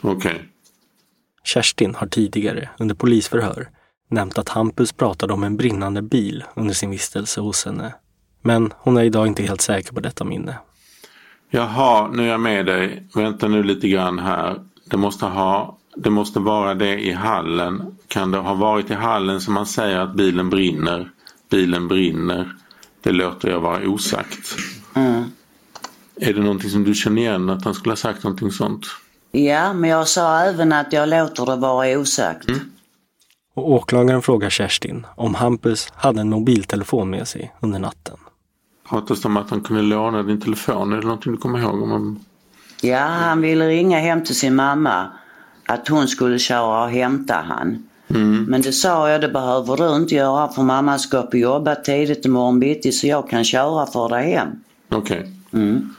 Okej. 0.00 0.48
Kerstin 1.44 1.94
har 1.94 2.06
tidigare 2.06 2.68
under 2.78 2.94
polisförhör 2.94 3.68
nämnt 4.10 4.38
att 4.38 4.48
Hampus 4.48 4.92
pratade 4.92 5.32
om 5.32 5.44
en 5.44 5.56
brinnande 5.56 6.02
bil 6.02 6.44
under 6.56 6.74
sin 6.74 6.90
vistelse 6.90 7.40
hos 7.40 7.64
henne. 7.64 7.94
Men 8.42 8.72
hon 8.78 8.96
är 8.96 9.02
idag 9.04 9.26
inte 9.26 9.42
helt 9.42 9.60
säker 9.60 9.92
på 9.92 10.00
detta 10.00 10.24
minne. 10.24 10.58
Jaha, 11.54 12.08
nu 12.12 12.22
är 12.22 12.28
jag 12.28 12.40
med 12.40 12.66
dig. 12.66 13.06
Vänta 13.14 13.48
nu 13.48 13.62
lite 13.62 13.88
grann 13.88 14.18
här. 14.18 14.60
Det 14.84 14.96
måste, 14.96 15.24
ha, 15.24 15.78
det 15.96 16.10
måste 16.10 16.40
vara 16.40 16.74
det 16.74 17.00
i 17.00 17.12
hallen. 17.12 17.96
Kan 18.08 18.30
det 18.30 18.38
ha 18.38 18.54
varit 18.54 18.90
i 18.90 18.94
hallen 18.94 19.40
som 19.40 19.54
man 19.54 19.66
säger 19.66 19.98
att 19.98 20.14
bilen 20.14 20.50
brinner? 20.50 21.10
Bilen 21.50 21.88
brinner. 21.88 22.52
Det 23.02 23.12
låter 23.12 23.50
jag 23.50 23.60
vara 23.60 23.88
osagt. 23.88 24.56
Mm. 24.94 25.24
Är 26.16 26.32
det 26.32 26.40
någonting 26.40 26.70
som 26.70 26.84
du 26.84 26.94
känner 26.94 27.22
igen 27.22 27.50
att 27.50 27.64
han 27.64 27.74
skulle 27.74 27.92
ha 27.92 27.96
sagt 27.96 28.24
någonting 28.24 28.50
sånt? 28.50 28.86
Ja, 29.32 29.72
men 29.72 29.90
jag 29.90 30.08
sa 30.08 30.40
även 30.40 30.72
att 30.72 30.92
jag 30.92 31.08
låter 31.08 31.46
det 31.46 31.56
vara 31.56 31.98
osagt. 31.98 32.48
Och 33.54 33.70
åklagaren 33.70 34.22
frågar 34.22 34.50
Kerstin 34.50 35.06
om 35.16 35.34
Hampus 35.34 35.88
hade 35.96 36.20
en 36.20 36.30
mobiltelefon 36.30 37.10
med 37.10 37.28
sig 37.28 37.54
under 37.60 37.78
natten. 37.78 38.16
Pratas 38.88 39.22
det 39.22 39.28
om 39.28 39.36
att 39.36 39.50
han 39.50 39.60
kunde 39.60 39.82
låna 39.82 40.22
din 40.22 40.40
telefon? 40.40 40.92
Är 40.92 40.96
det 40.96 41.02
någonting 41.02 41.32
du 41.32 41.38
kommer 41.38 41.58
ihåg? 41.58 41.82
Om 41.82 41.88
man... 41.88 42.24
Ja, 42.80 42.98
han 42.98 43.40
ville 43.40 43.68
ringa 43.68 43.98
hem 43.98 44.24
till 44.24 44.36
sin 44.36 44.54
mamma 44.54 45.06
att 45.66 45.88
hon 45.88 46.08
skulle 46.08 46.38
köra 46.38 46.84
och 46.84 46.90
hämta 46.90 47.34
han. 47.34 47.88
Mm. 48.08 48.44
Men 48.44 48.62
det 48.62 48.72
sa 48.72 49.10
jag, 49.10 49.20
det 49.20 49.28
behöver 49.28 49.76
du 49.76 49.96
inte 49.96 50.14
göra 50.14 50.48
för 50.48 50.62
mamma 50.62 50.98
ska 50.98 51.18
upp 51.18 51.28
och 51.28 51.34
jobba 51.34 51.74
tidigt 51.74 52.24
imorgon 52.24 52.60
bitti 52.60 52.92
så 52.92 53.06
jag 53.06 53.30
kan 53.30 53.44
köra 53.44 53.86
för 53.86 54.08
dig 54.08 54.30
hem. 54.30 54.48
Okej. 54.90 55.32
Mm. 55.52 55.94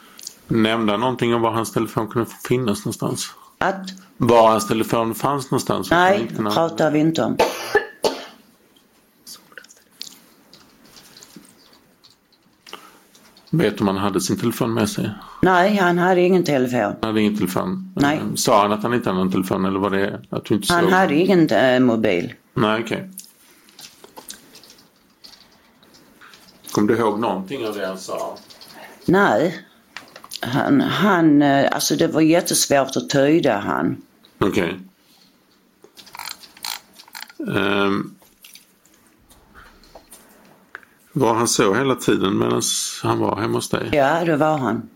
Nämnde 0.47 0.93
han 0.93 0.99
någonting 0.99 1.36
om 1.36 1.41
var 1.41 1.51
hans 1.51 1.71
telefon 1.71 2.07
kunde 2.07 2.29
finnas 2.47 2.86
någonstans? 2.86 3.27
Att? 3.57 3.89
Var 4.17 4.49
hans 4.49 4.67
telefon 4.67 5.15
fanns 5.15 5.51
någonstans? 5.51 5.91
Nej, 5.91 6.27
pratar 6.53 6.91
vi 6.91 6.99
inte 6.99 7.23
om. 7.23 7.38
Vet 13.58 13.78
du 13.78 13.82
om 13.82 13.88
han 13.88 13.97
hade 13.97 14.22
sin 14.22 14.38
telefon 14.39 14.74
med 14.74 14.89
sig? 14.89 15.10
Nej, 15.41 15.76
han 15.76 15.97
hade 15.97 16.22
ingen 16.22 16.43
telefon. 16.43 16.80
Han 16.82 16.95
hade 17.01 17.22
ingen 17.22 17.36
telefon? 17.38 17.93
Nej. 17.95 18.18
Eh, 18.18 18.36
Sa 18.36 18.62
han 18.62 18.72
att 18.72 18.84
han 18.84 18.93
inte 18.93 19.10
hade 19.10 19.20
någon 19.20 19.32
telefon 19.32 19.66
eller 19.66 19.80
var 19.80 19.89
det 19.89 20.22
att 20.30 20.45
du 20.45 20.56
inte 20.56 20.74
Han 20.74 20.84
såg? 20.84 20.91
hade 20.91 21.16
ingen 21.16 21.49
eh, 21.49 21.80
mobil. 21.80 22.34
Nej, 22.53 22.82
okej. 22.84 23.10
Kommer 26.72 26.88
du 26.88 26.97
ihåg 26.99 27.20
någonting 27.20 27.68
av 27.68 27.76
det 27.76 27.88
han 27.88 27.97
sa? 27.97 28.38
Nej. 29.06 29.66
Han, 30.41 30.82
han, 30.82 31.41
eh, 31.41 31.70
alltså 31.72 31.95
det 31.95 32.08
var 32.08 32.22
jättesvårt 32.22 32.95
att 32.97 33.10
tyda 33.10 33.58
han. 33.60 33.97
Okej. 34.39 34.80
Ehm. 37.56 38.12
Var 41.18 41.34
han 41.34 41.47
så 41.47 41.74
hela 41.74 41.95
tiden 41.95 42.38
medan 42.38 42.61
han 43.03 43.20
var 43.20 43.36
hemma 43.36 43.57
hos 43.57 43.70
dig? 43.70 43.89
Ja, 43.91 44.26
det 44.26 44.38
var 44.38 44.57
han. 44.57 44.89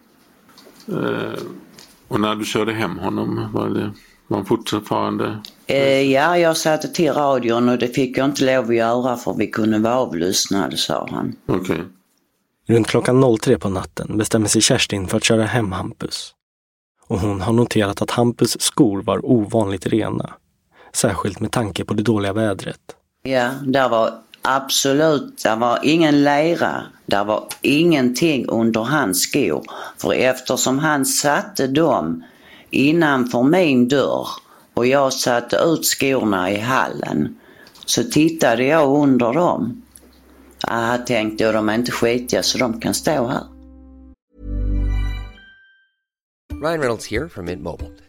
Ehm, 0.87 1.59
och 2.07 2.19
när 2.19 2.35
du 2.35 2.45
körde 2.45 2.73
hem 2.73 2.97
honom, 2.97 3.49
var, 3.53 3.69
det, 3.69 3.91
var 4.27 4.37
han 4.37 4.45
fortfarande... 4.45 5.39
Eh, 5.65 6.01
ja, 6.01 6.37
jag 6.37 6.57
satte 6.57 6.87
till 6.87 7.13
radion 7.13 7.69
och 7.69 7.77
det 7.77 7.87
fick 7.87 8.17
jag 8.17 8.25
inte 8.25 8.45
lov 8.45 8.69
att 8.69 8.75
göra 8.75 9.17
för 9.17 9.33
vi 9.33 9.47
kunde 9.47 9.79
vara 9.79 9.95
avlyssnade, 9.95 10.77
sa 10.77 11.07
han. 11.11 11.35
Okej. 11.45 11.83
Runt 12.67 12.87
klockan 12.87 13.37
03 13.41 13.57
på 13.57 13.69
natten 13.69 14.17
bestämmer 14.17 14.47
sig 14.47 14.61
Kerstin 14.61 15.07
för 15.07 15.17
att 15.17 15.23
köra 15.23 15.43
hem 15.43 15.71
Hampus. 15.71 16.33
Och 17.07 17.19
hon 17.19 17.41
har 17.41 17.53
noterat 17.53 18.01
att 18.01 18.11
Hampus 18.11 18.61
skor 18.61 19.01
var 19.01 19.25
ovanligt 19.25 19.87
rena. 19.87 20.33
Särskilt 20.93 21.39
med 21.39 21.51
tanke 21.51 21.85
på 21.85 21.93
det 21.93 22.03
dåliga 22.03 22.33
vädret. 22.33 22.79
Ja, 23.23 23.51
där 23.63 23.89
var 23.89 24.13
absolut, 24.55 25.43
där 25.43 25.55
var 25.55 25.79
ingen 25.83 26.23
lera. 26.23 26.83
Där 27.05 27.23
var 27.23 27.47
ingenting 27.61 28.45
under 28.45 28.81
hans 28.81 29.21
skor. 29.21 29.63
För 29.97 30.13
eftersom 30.13 30.79
han 30.79 31.05
satte 31.05 31.67
dem 31.67 32.23
innanför 32.69 33.43
min 33.43 33.87
dörr 33.87 34.27
och 34.73 34.87
jag 34.87 35.13
satte 35.13 35.55
ut 35.55 35.85
skorna 35.85 36.51
i 36.51 36.59
hallen 36.59 37.35
så 37.85 38.03
tittade 38.03 38.63
jag 38.63 39.03
under 39.03 39.33
dem. 39.33 39.81
Jag 40.67 41.07
tänkte 41.07 41.43
jag, 41.43 41.53
de 41.53 41.69
är 41.69 41.73
inte 41.73 41.91
skitiga 41.91 42.43
så 42.43 42.57
de 42.57 42.79
kan 42.79 42.93
stå 42.93 43.27
här. 43.27 43.43
Ryan 46.61 46.79
Reynolds 46.79 47.11
här 47.11 47.27
från 47.27 47.45
Mint 47.45 47.61
Mobile. 47.61 48.08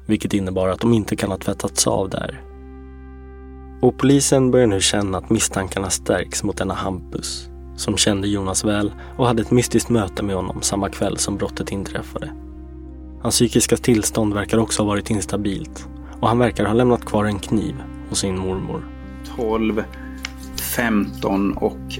vilket 0.11 0.33
innebar 0.33 0.69
att 0.69 0.79
de 0.79 0.93
inte 0.93 1.15
kan 1.15 1.31
ha 1.31 1.37
tvättats 1.37 1.87
av 1.87 2.09
där. 2.09 2.41
Och 3.81 3.97
polisen 3.97 4.51
börjar 4.51 4.67
nu 4.67 4.81
känna 4.81 5.17
att 5.17 5.29
misstankarna 5.29 5.89
stärks 5.89 6.43
mot 6.43 6.57
denna 6.57 6.73
Hampus, 6.73 7.49
som 7.75 7.97
kände 7.97 8.27
Jonas 8.27 8.65
väl 8.65 8.93
och 9.17 9.27
hade 9.27 9.41
ett 9.41 9.51
mystiskt 9.51 9.89
möte 9.89 10.23
med 10.23 10.35
honom 10.35 10.61
samma 10.61 10.89
kväll 10.89 11.17
som 11.17 11.37
brottet 11.37 11.71
inträffade. 11.71 12.31
Hans 13.21 13.35
psykiska 13.35 13.77
tillstånd 13.77 14.33
verkar 14.33 14.57
också 14.57 14.81
ha 14.81 14.87
varit 14.87 15.09
instabilt 15.09 15.87
och 16.19 16.27
han 16.27 16.39
verkar 16.39 16.65
ha 16.65 16.73
lämnat 16.73 17.05
kvar 17.05 17.25
en 17.25 17.39
kniv 17.39 17.75
hos 18.09 18.19
sin 18.19 18.37
mormor. 18.37 18.87
12, 19.35 19.83
15 20.75 21.53
och 21.53 21.99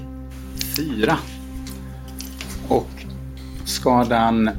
4. 0.76 1.18
Och 2.68 2.90
skadan 3.64 4.50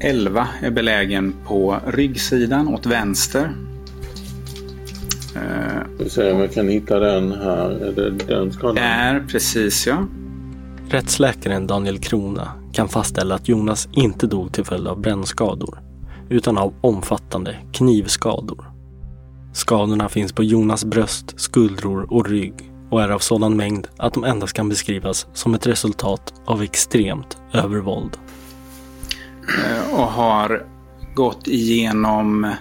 11 0.00 0.48
är 0.62 0.70
belägen 0.70 1.34
på 1.46 1.80
ryggsidan 1.86 2.68
åt 2.68 2.86
vänster. 2.86 3.52
Eh, 5.36 5.82
Vi 5.98 6.10
se 6.10 6.32
om 6.32 6.40
jag 6.40 6.52
kan 6.52 6.68
hitta 6.68 6.98
den 6.98 7.32
här. 7.32 7.70
Är 7.70 7.92
det 7.92 8.10
den 8.10 8.52
skadan? 8.52 8.78
Är 8.78 9.20
precis 9.20 9.86
ja. 9.86 10.06
Rättsläkaren 10.90 11.66
Daniel 11.66 11.98
Krona 11.98 12.48
kan 12.72 12.88
fastställa 12.88 13.34
att 13.34 13.48
Jonas 13.48 13.88
inte 13.92 14.26
dog 14.26 14.52
till 14.52 14.64
följd 14.64 14.86
av 14.86 15.00
brännskador, 15.00 15.80
utan 16.28 16.58
av 16.58 16.74
omfattande 16.80 17.56
knivskador. 17.72 18.64
Skadorna 19.52 20.08
finns 20.08 20.32
på 20.32 20.44
Jonas 20.44 20.84
bröst, 20.84 21.40
skuldror 21.40 22.12
och 22.12 22.28
rygg 22.28 22.72
och 22.90 23.02
är 23.02 23.08
av 23.08 23.18
sådan 23.18 23.56
mängd 23.56 23.88
att 23.96 24.14
de 24.14 24.24
endast 24.24 24.52
kan 24.52 24.68
beskrivas 24.68 25.26
som 25.32 25.54
ett 25.54 25.66
resultat 25.66 26.34
av 26.44 26.62
extremt 26.62 27.38
övervåld. 27.52 28.16
Eh, 29.58 29.94
och 29.94 30.06
har 30.06 30.66
gått 31.14 31.46
igenom 31.46 32.54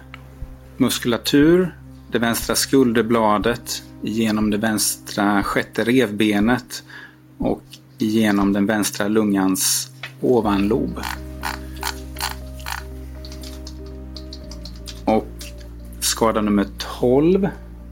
muskulatur, 0.78 1.76
det 2.12 2.20
vänstra 2.20 2.56
skulderbladet, 2.56 3.84
genom 4.02 4.50
det 4.50 4.58
vänstra 4.58 5.44
sjätte 5.44 5.84
revbenet 5.84 6.84
och 7.38 7.64
genom 7.98 8.54
den 8.54 8.66
vänstra 8.66 9.08
lungans 9.08 9.92
ovanlob. 10.22 11.00
Och 15.06 15.28
skada 16.00 16.42
nummer 16.42 16.68
12 17.00 17.50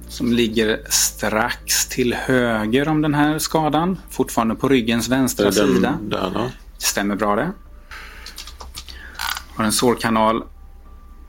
som 0.09 0.33
ligger 0.33 0.79
strax 0.89 1.87
till 1.87 2.13
höger 2.13 2.87
om 2.87 3.01
den 3.01 3.13
här 3.13 3.39
skadan. 3.39 3.99
Fortfarande 4.09 4.55
på 4.55 4.69
ryggens 4.69 5.09
vänstra 5.09 5.45
den 5.45 5.53
sida. 5.53 5.99
Där 6.01 6.31
då? 6.33 6.51
Stämmer 6.77 7.15
bra 7.15 7.35
det. 7.35 7.51
Har 9.57 9.65
en 9.65 9.71
sårkanal 9.71 10.43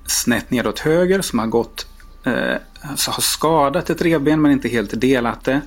snett 0.06 0.50
nedåt 0.50 0.78
höger 0.78 1.20
som 1.20 1.38
har 1.38 1.46
gått 1.46 1.86
eh, 2.24 2.56
alltså 2.82 3.10
har 3.10 3.22
skadat 3.22 3.90
ett 3.90 4.02
revben 4.02 4.42
men 4.42 4.52
inte 4.52 4.68
helt 4.68 5.00
delat 5.00 5.44
det. 5.44 5.60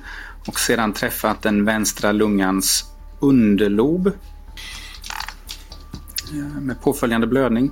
Och 0.46 0.60
sedan 0.60 0.92
träffat 0.92 1.42
den 1.42 1.64
vänstra 1.64 2.12
lungans 2.12 2.84
underlob. 3.20 4.06
Eh, 6.32 6.60
med 6.60 6.80
påföljande 6.80 7.26
blödning. 7.26 7.70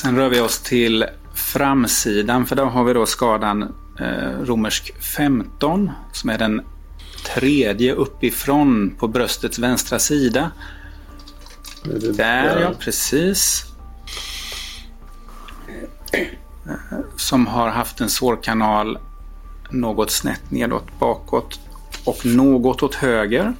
Sen 0.00 0.16
rör 0.16 0.28
vi 0.28 0.40
oss 0.40 0.58
till 0.58 1.04
framsidan 1.34 2.46
för 2.46 2.56
där 2.56 2.64
har 2.64 2.84
vi 2.84 2.92
då 2.92 3.06
skadan 3.06 3.62
eh, 4.00 4.44
romersk 4.44 5.02
15 5.02 5.90
som 6.12 6.30
är 6.30 6.38
den 6.38 6.62
tredje 7.34 7.94
uppifrån 7.94 8.96
på 8.98 9.08
bröstets 9.08 9.58
vänstra 9.58 9.98
sida. 9.98 10.50
Där 12.16 12.60
ja, 12.60 12.72
precis. 12.78 13.64
Som 17.16 17.46
har 17.46 17.68
haft 17.68 18.00
en 18.00 18.08
sårkanal 18.08 18.98
något 19.70 20.10
snett 20.10 20.50
nedåt 20.50 20.98
bakåt 20.98 21.60
och 22.04 22.26
något 22.26 22.82
åt 22.82 22.94
höger. 22.94 23.54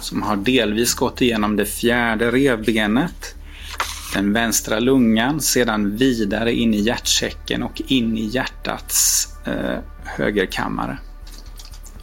Som 0.00 0.22
har 0.22 0.36
delvis 0.36 0.94
gått 0.94 1.20
igenom 1.20 1.56
det 1.56 1.66
fjärde 1.66 2.30
revbenet. 2.30 3.34
Den 4.14 4.32
vänstra 4.32 4.78
lungan, 4.78 5.40
sedan 5.40 5.96
vidare 5.96 6.52
in 6.52 6.74
i 6.74 6.80
hjärtsäcken 6.80 7.62
och 7.62 7.82
in 7.86 8.18
i 8.18 8.26
hjärtats 8.26 9.28
eh, 9.44 9.78
högerkammare. 10.04 10.98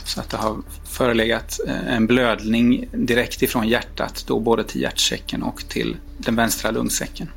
Så 0.03 0.19
att 0.19 0.29
det 0.29 0.37
har 0.37 0.57
förelegat 0.93 1.59
eh, 1.67 1.95
en 1.95 2.07
blödning 2.07 2.89
direkt 2.91 3.41
ifrån 3.41 3.67
hjärtat, 3.67 4.23
då 4.27 4.39
både 4.39 4.63
till 4.63 4.81
hjärtsäcken 4.81 5.43
och 5.43 5.63
till 5.69 5.97
den 6.17 6.35
vänstra 6.35 6.71
lungsäcken. 6.71 7.29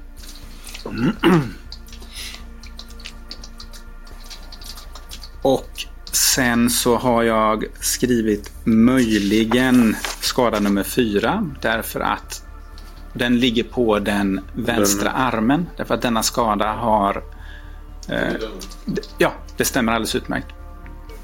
Och 5.42 5.70
sen 6.12 6.70
så 6.70 6.96
har 6.96 7.22
jag 7.22 7.64
skrivit 7.80 8.52
möjligen 8.64 9.96
skada 10.20 10.60
nummer 10.60 10.82
fyra 10.82 11.50
därför 11.62 12.00
att 12.00 12.42
den 13.14 13.38
ligger 13.38 13.64
på 13.64 13.98
den 13.98 14.40
vänstra 14.54 15.10
armen. 15.10 15.66
Därför 15.76 15.94
att 15.94 16.02
denna 16.02 16.22
skada 16.22 16.72
har... 16.72 17.22
Eh, 18.08 18.34
ja, 19.18 19.32
det 19.56 19.64
stämmer 19.64 19.92
alldeles 19.92 20.14
utmärkt 20.14 20.55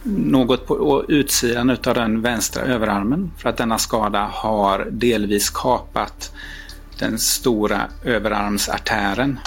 något 0.05 0.67
på 0.67 1.05
utsidan 1.09 1.71
av 1.71 1.95
den 1.95 2.23
vänstra 2.23 2.63
överarmen 2.63 3.31
för 3.39 3.49
att 3.49 3.57
denna 3.57 3.79
skada 3.79 4.31
har 4.33 4.89
delvis 4.91 5.51
kapat 5.51 6.33
den 6.99 7.19
stora 7.19 7.83
överarmsartären. 8.05 9.39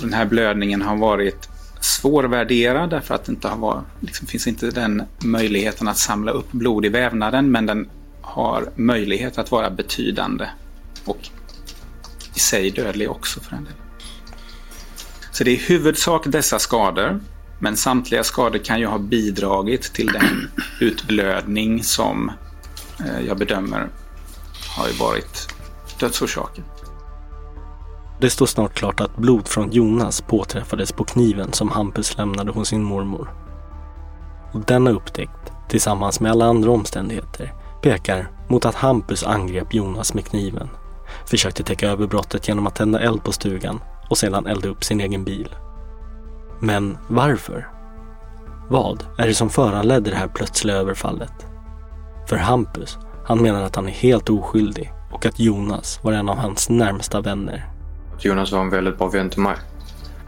Den 0.00 0.12
här 0.12 0.24
blödningen 0.24 0.82
har 0.82 0.96
varit 0.96 1.48
svårvärderad 1.80 2.90
därför 2.90 3.14
att 3.14 3.24
det 3.24 3.32
inte 3.32 3.48
har 3.48 3.56
varit, 3.56 3.84
liksom, 4.00 4.26
finns 4.26 4.46
inte 4.46 4.70
den 4.70 5.02
möjligheten 5.24 5.88
att 5.88 5.98
samla 5.98 6.32
upp 6.32 6.52
blod 6.52 6.84
i 6.86 6.88
vävnaden 6.88 7.50
men 7.50 7.66
den 7.66 7.88
har 8.20 8.70
möjlighet 8.76 9.38
att 9.38 9.50
vara 9.50 9.70
betydande 9.70 10.48
och 11.04 11.28
i 12.34 12.38
sig 12.38 12.70
dödlig 12.70 13.10
också 13.10 13.40
för 13.40 13.56
en 13.56 13.64
del. 13.64 13.72
Så 15.32 15.44
det 15.44 15.50
är 15.50 15.54
i 15.54 15.66
huvudsak 15.66 16.22
dessa 16.26 16.58
skador 16.58 17.20
men 17.58 17.76
samtliga 17.76 18.24
skador 18.24 18.58
kan 18.58 18.80
ju 18.80 18.86
ha 18.86 18.98
bidragit 18.98 19.82
till 19.94 20.06
den 20.06 20.50
utblödning 20.80 21.82
som 21.82 22.32
eh, 23.00 23.26
jag 23.26 23.38
bedömer 23.38 23.88
har 24.76 25.04
varit 25.06 25.54
dödsorsaken. 26.00 26.64
Det 28.20 28.30
står 28.30 28.46
snart 28.46 28.74
klart 28.74 29.00
att 29.00 29.16
blod 29.16 29.48
från 29.48 29.72
Jonas 29.72 30.20
påträffades 30.20 30.92
på 30.92 31.04
kniven 31.04 31.52
som 31.52 31.68
Hampus 31.68 32.16
lämnade 32.16 32.52
hos 32.52 32.68
sin 32.68 32.82
mormor. 32.82 33.30
Och 34.52 34.60
denna 34.60 34.90
upptäckt, 34.90 35.52
tillsammans 35.68 36.20
med 36.20 36.30
alla 36.30 36.44
andra 36.44 36.70
omständigheter, 36.70 37.54
pekar 37.82 38.30
mot 38.48 38.64
att 38.64 38.74
Hampus 38.74 39.24
angrep 39.24 39.74
Jonas 39.74 40.14
med 40.14 40.26
kniven, 40.26 40.68
försökte 41.26 41.62
täcka 41.62 41.88
över 41.88 42.06
brottet 42.06 42.48
genom 42.48 42.66
att 42.66 42.74
tända 42.74 43.00
eld 43.00 43.24
på 43.24 43.32
stugan 43.32 43.80
och 44.10 44.18
sedan 44.18 44.46
elda 44.46 44.68
upp 44.68 44.84
sin 44.84 45.00
egen 45.00 45.24
bil. 45.24 45.54
Men 46.60 46.98
varför? 47.08 47.68
Vad 48.68 49.04
är 49.18 49.26
det 49.26 49.34
som 49.34 49.50
föranledde 49.50 50.10
det 50.10 50.16
här 50.16 50.28
plötsliga 50.28 50.76
överfallet? 50.76 51.32
För 52.28 52.36
Hampus, 52.36 52.98
han 53.24 53.42
menar 53.42 53.62
att 53.62 53.76
han 53.76 53.86
är 53.88 53.92
helt 53.92 54.30
oskyldig 54.30 54.92
och 55.12 55.26
att 55.26 55.40
Jonas 55.40 56.00
var 56.02 56.12
en 56.12 56.28
av 56.28 56.36
hans 56.38 56.68
närmsta 56.68 57.20
vänner. 57.20 57.66
Jonas 58.20 58.52
var 58.52 58.60
en 58.60 58.70
väldigt 58.70 58.98
bra 58.98 59.08
vän 59.08 59.30
till 59.30 59.40
mig. 59.40 59.56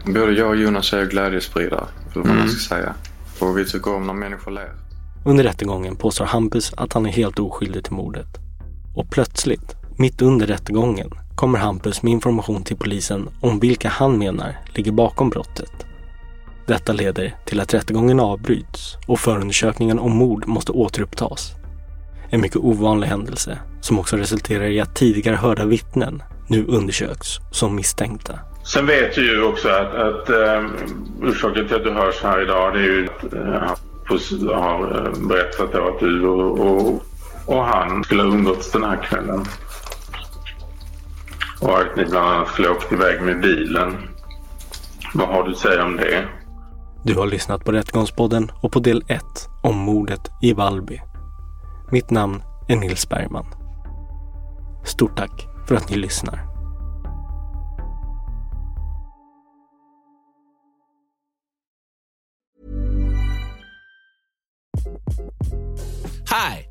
Både 0.05 0.31
jag 0.31 0.49
och 0.49 0.55
Jonas 0.55 0.93
är 0.93 1.05
glädjespridare, 1.05 1.85
eller 2.11 2.15
vad 2.15 2.25
man 2.27 2.35
Mm. 2.37 2.47
ska 2.49 2.75
säga. 2.75 2.93
Och 3.39 3.57
vi 3.57 3.65
tycker 3.65 3.95
om 3.95 4.07
när 4.07 4.13
människor 4.13 4.51
ler. 4.51 4.71
Under 5.25 5.43
rättegången 5.43 5.95
påstår 5.95 6.25
Hampus 6.25 6.73
att 6.77 6.93
han 6.93 7.05
är 7.05 7.09
helt 7.11 7.39
oskyldig 7.39 7.83
till 7.83 7.93
mordet. 7.93 8.27
Och 8.95 9.09
plötsligt, 9.11 9.75
mitt 9.97 10.21
under 10.21 10.47
rättegången, 10.47 11.11
kommer 11.35 11.59
Hampus 11.59 12.03
med 12.03 12.11
information 12.11 12.63
till 12.63 12.77
polisen 12.77 13.29
om 13.41 13.59
vilka 13.59 13.89
han 13.89 14.17
menar 14.17 14.57
ligger 14.75 14.91
bakom 14.91 15.29
brottet. 15.29 15.85
Detta 16.67 16.93
leder 16.93 17.35
till 17.45 17.59
att 17.59 17.73
rättegången 17.73 18.19
avbryts 18.19 18.97
och 19.07 19.19
förundersökningen 19.19 19.99
om 19.99 20.11
mord 20.11 20.47
måste 20.47 20.71
återupptas. 20.71 21.51
En 22.29 22.41
mycket 22.41 22.57
ovanlig 22.57 23.07
händelse 23.07 23.59
som 23.81 23.99
också 23.99 24.17
resulterar 24.17 24.65
i 24.65 24.81
att 24.81 24.95
tidigare 24.95 25.35
hörda 25.35 25.65
vittnen 25.65 26.23
nu 26.49 26.65
undersöks 26.65 27.27
som 27.51 27.75
misstänkta. 27.75 28.39
Sen 28.63 28.85
vet 28.85 29.15
du 29.15 29.31
ju 29.31 29.43
också 29.43 29.69
att, 29.69 29.95
att 29.95 30.29
eh, 30.29 30.65
orsaken 31.21 31.67
till 31.67 31.75
att 31.75 31.83
du 31.83 31.91
hörs 31.91 32.23
här 32.23 32.41
idag 32.41 32.73
det 32.73 32.79
är 32.79 32.83
ju 32.83 33.07
att 33.07 33.33
eh, 33.33 33.67
Hampus 34.11 34.31
har 34.53 35.05
eh, 35.05 35.27
berättat 35.27 35.73
då 35.73 35.87
att 35.87 35.99
du 35.99 36.27
och, 36.27 36.59
och, 36.59 37.03
och 37.45 37.63
han 37.63 38.03
skulle 38.03 38.23
ha 38.23 38.29
umgåtts 38.29 38.71
den 38.71 38.83
här 38.83 39.03
kvällen. 39.03 39.45
Och 41.61 41.79
att 41.79 41.95
ni 41.95 42.05
bland 42.05 42.27
annat 42.27 42.47
skulle 42.47 42.67
ha 42.67 42.75
åkt 42.75 42.91
iväg 42.91 43.21
med 43.21 43.41
bilen. 43.41 43.97
Vad 45.13 45.27
har 45.27 45.43
du 45.43 45.51
att 45.51 45.57
säga 45.57 45.85
om 45.85 45.97
det? 45.97 46.25
Du 47.03 47.15
har 47.15 47.27
lyssnat 47.27 47.65
på 47.65 47.71
Rättegångspodden 47.71 48.51
och 48.61 48.71
på 48.71 48.79
del 48.79 49.03
1 49.07 49.21
om 49.63 49.77
mordet 49.77 50.29
i 50.41 50.53
Vallby. 50.53 51.01
Mitt 51.91 52.09
namn 52.09 52.43
är 52.67 52.75
Nils 52.75 53.09
Bergman. 53.09 53.45
Stort 54.85 55.17
tack 55.17 55.47
för 55.67 55.75
att 55.75 55.89
ni 55.89 55.95
lyssnar. 55.95 56.51
Hi, 66.31 66.70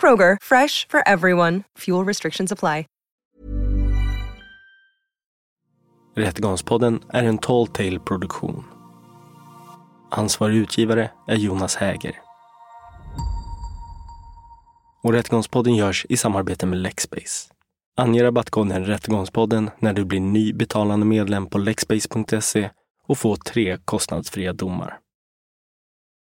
Kroger, 0.00 0.36
fresh 0.42 0.88
for 0.88 1.08
everyone. 1.08 1.62
Fuel 1.78 2.06
restrictions 2.06 2.52
apply. 2.52 2.86
Rättegångspodden 6.16 7.00
är 7.12 7.24
en 7.24 7.38
Tall 7.38 7.66
Tale 7.66 7.98
produktion. 7.98 8.64
Ansvarig 10.10 10.56
utgivare 10.56 11.10
är 11.28 11.36
Jonas 11.36 11.76
Häger. 11.76 12.20
Och 15.02 15.12
Rättegångspodden 15.12 15.74
görs 15.74 16.06
i 16.08 16.16
samarbete 16.16 16.66
med 16.66 16.78
Lexbase. 16.78 17.52
Ange 17.96 18.24
rabattkoden 18.24 18.86
Rättegångspodden 18.86 19.70
när 19.78 19.92
du 19.92 20.04
blir 20.04 20.20
ny 20.20 20.52
betalande 20.52 21.06
medlem 21.06 21.46
på 21.46 21.58
lexbase.se 21.58 22.70
och 23.06 23.18
få 23.18 23.36
tre 23.36 23.78
kostnadsfria 23.84 24.52
domar. 24.52 24.98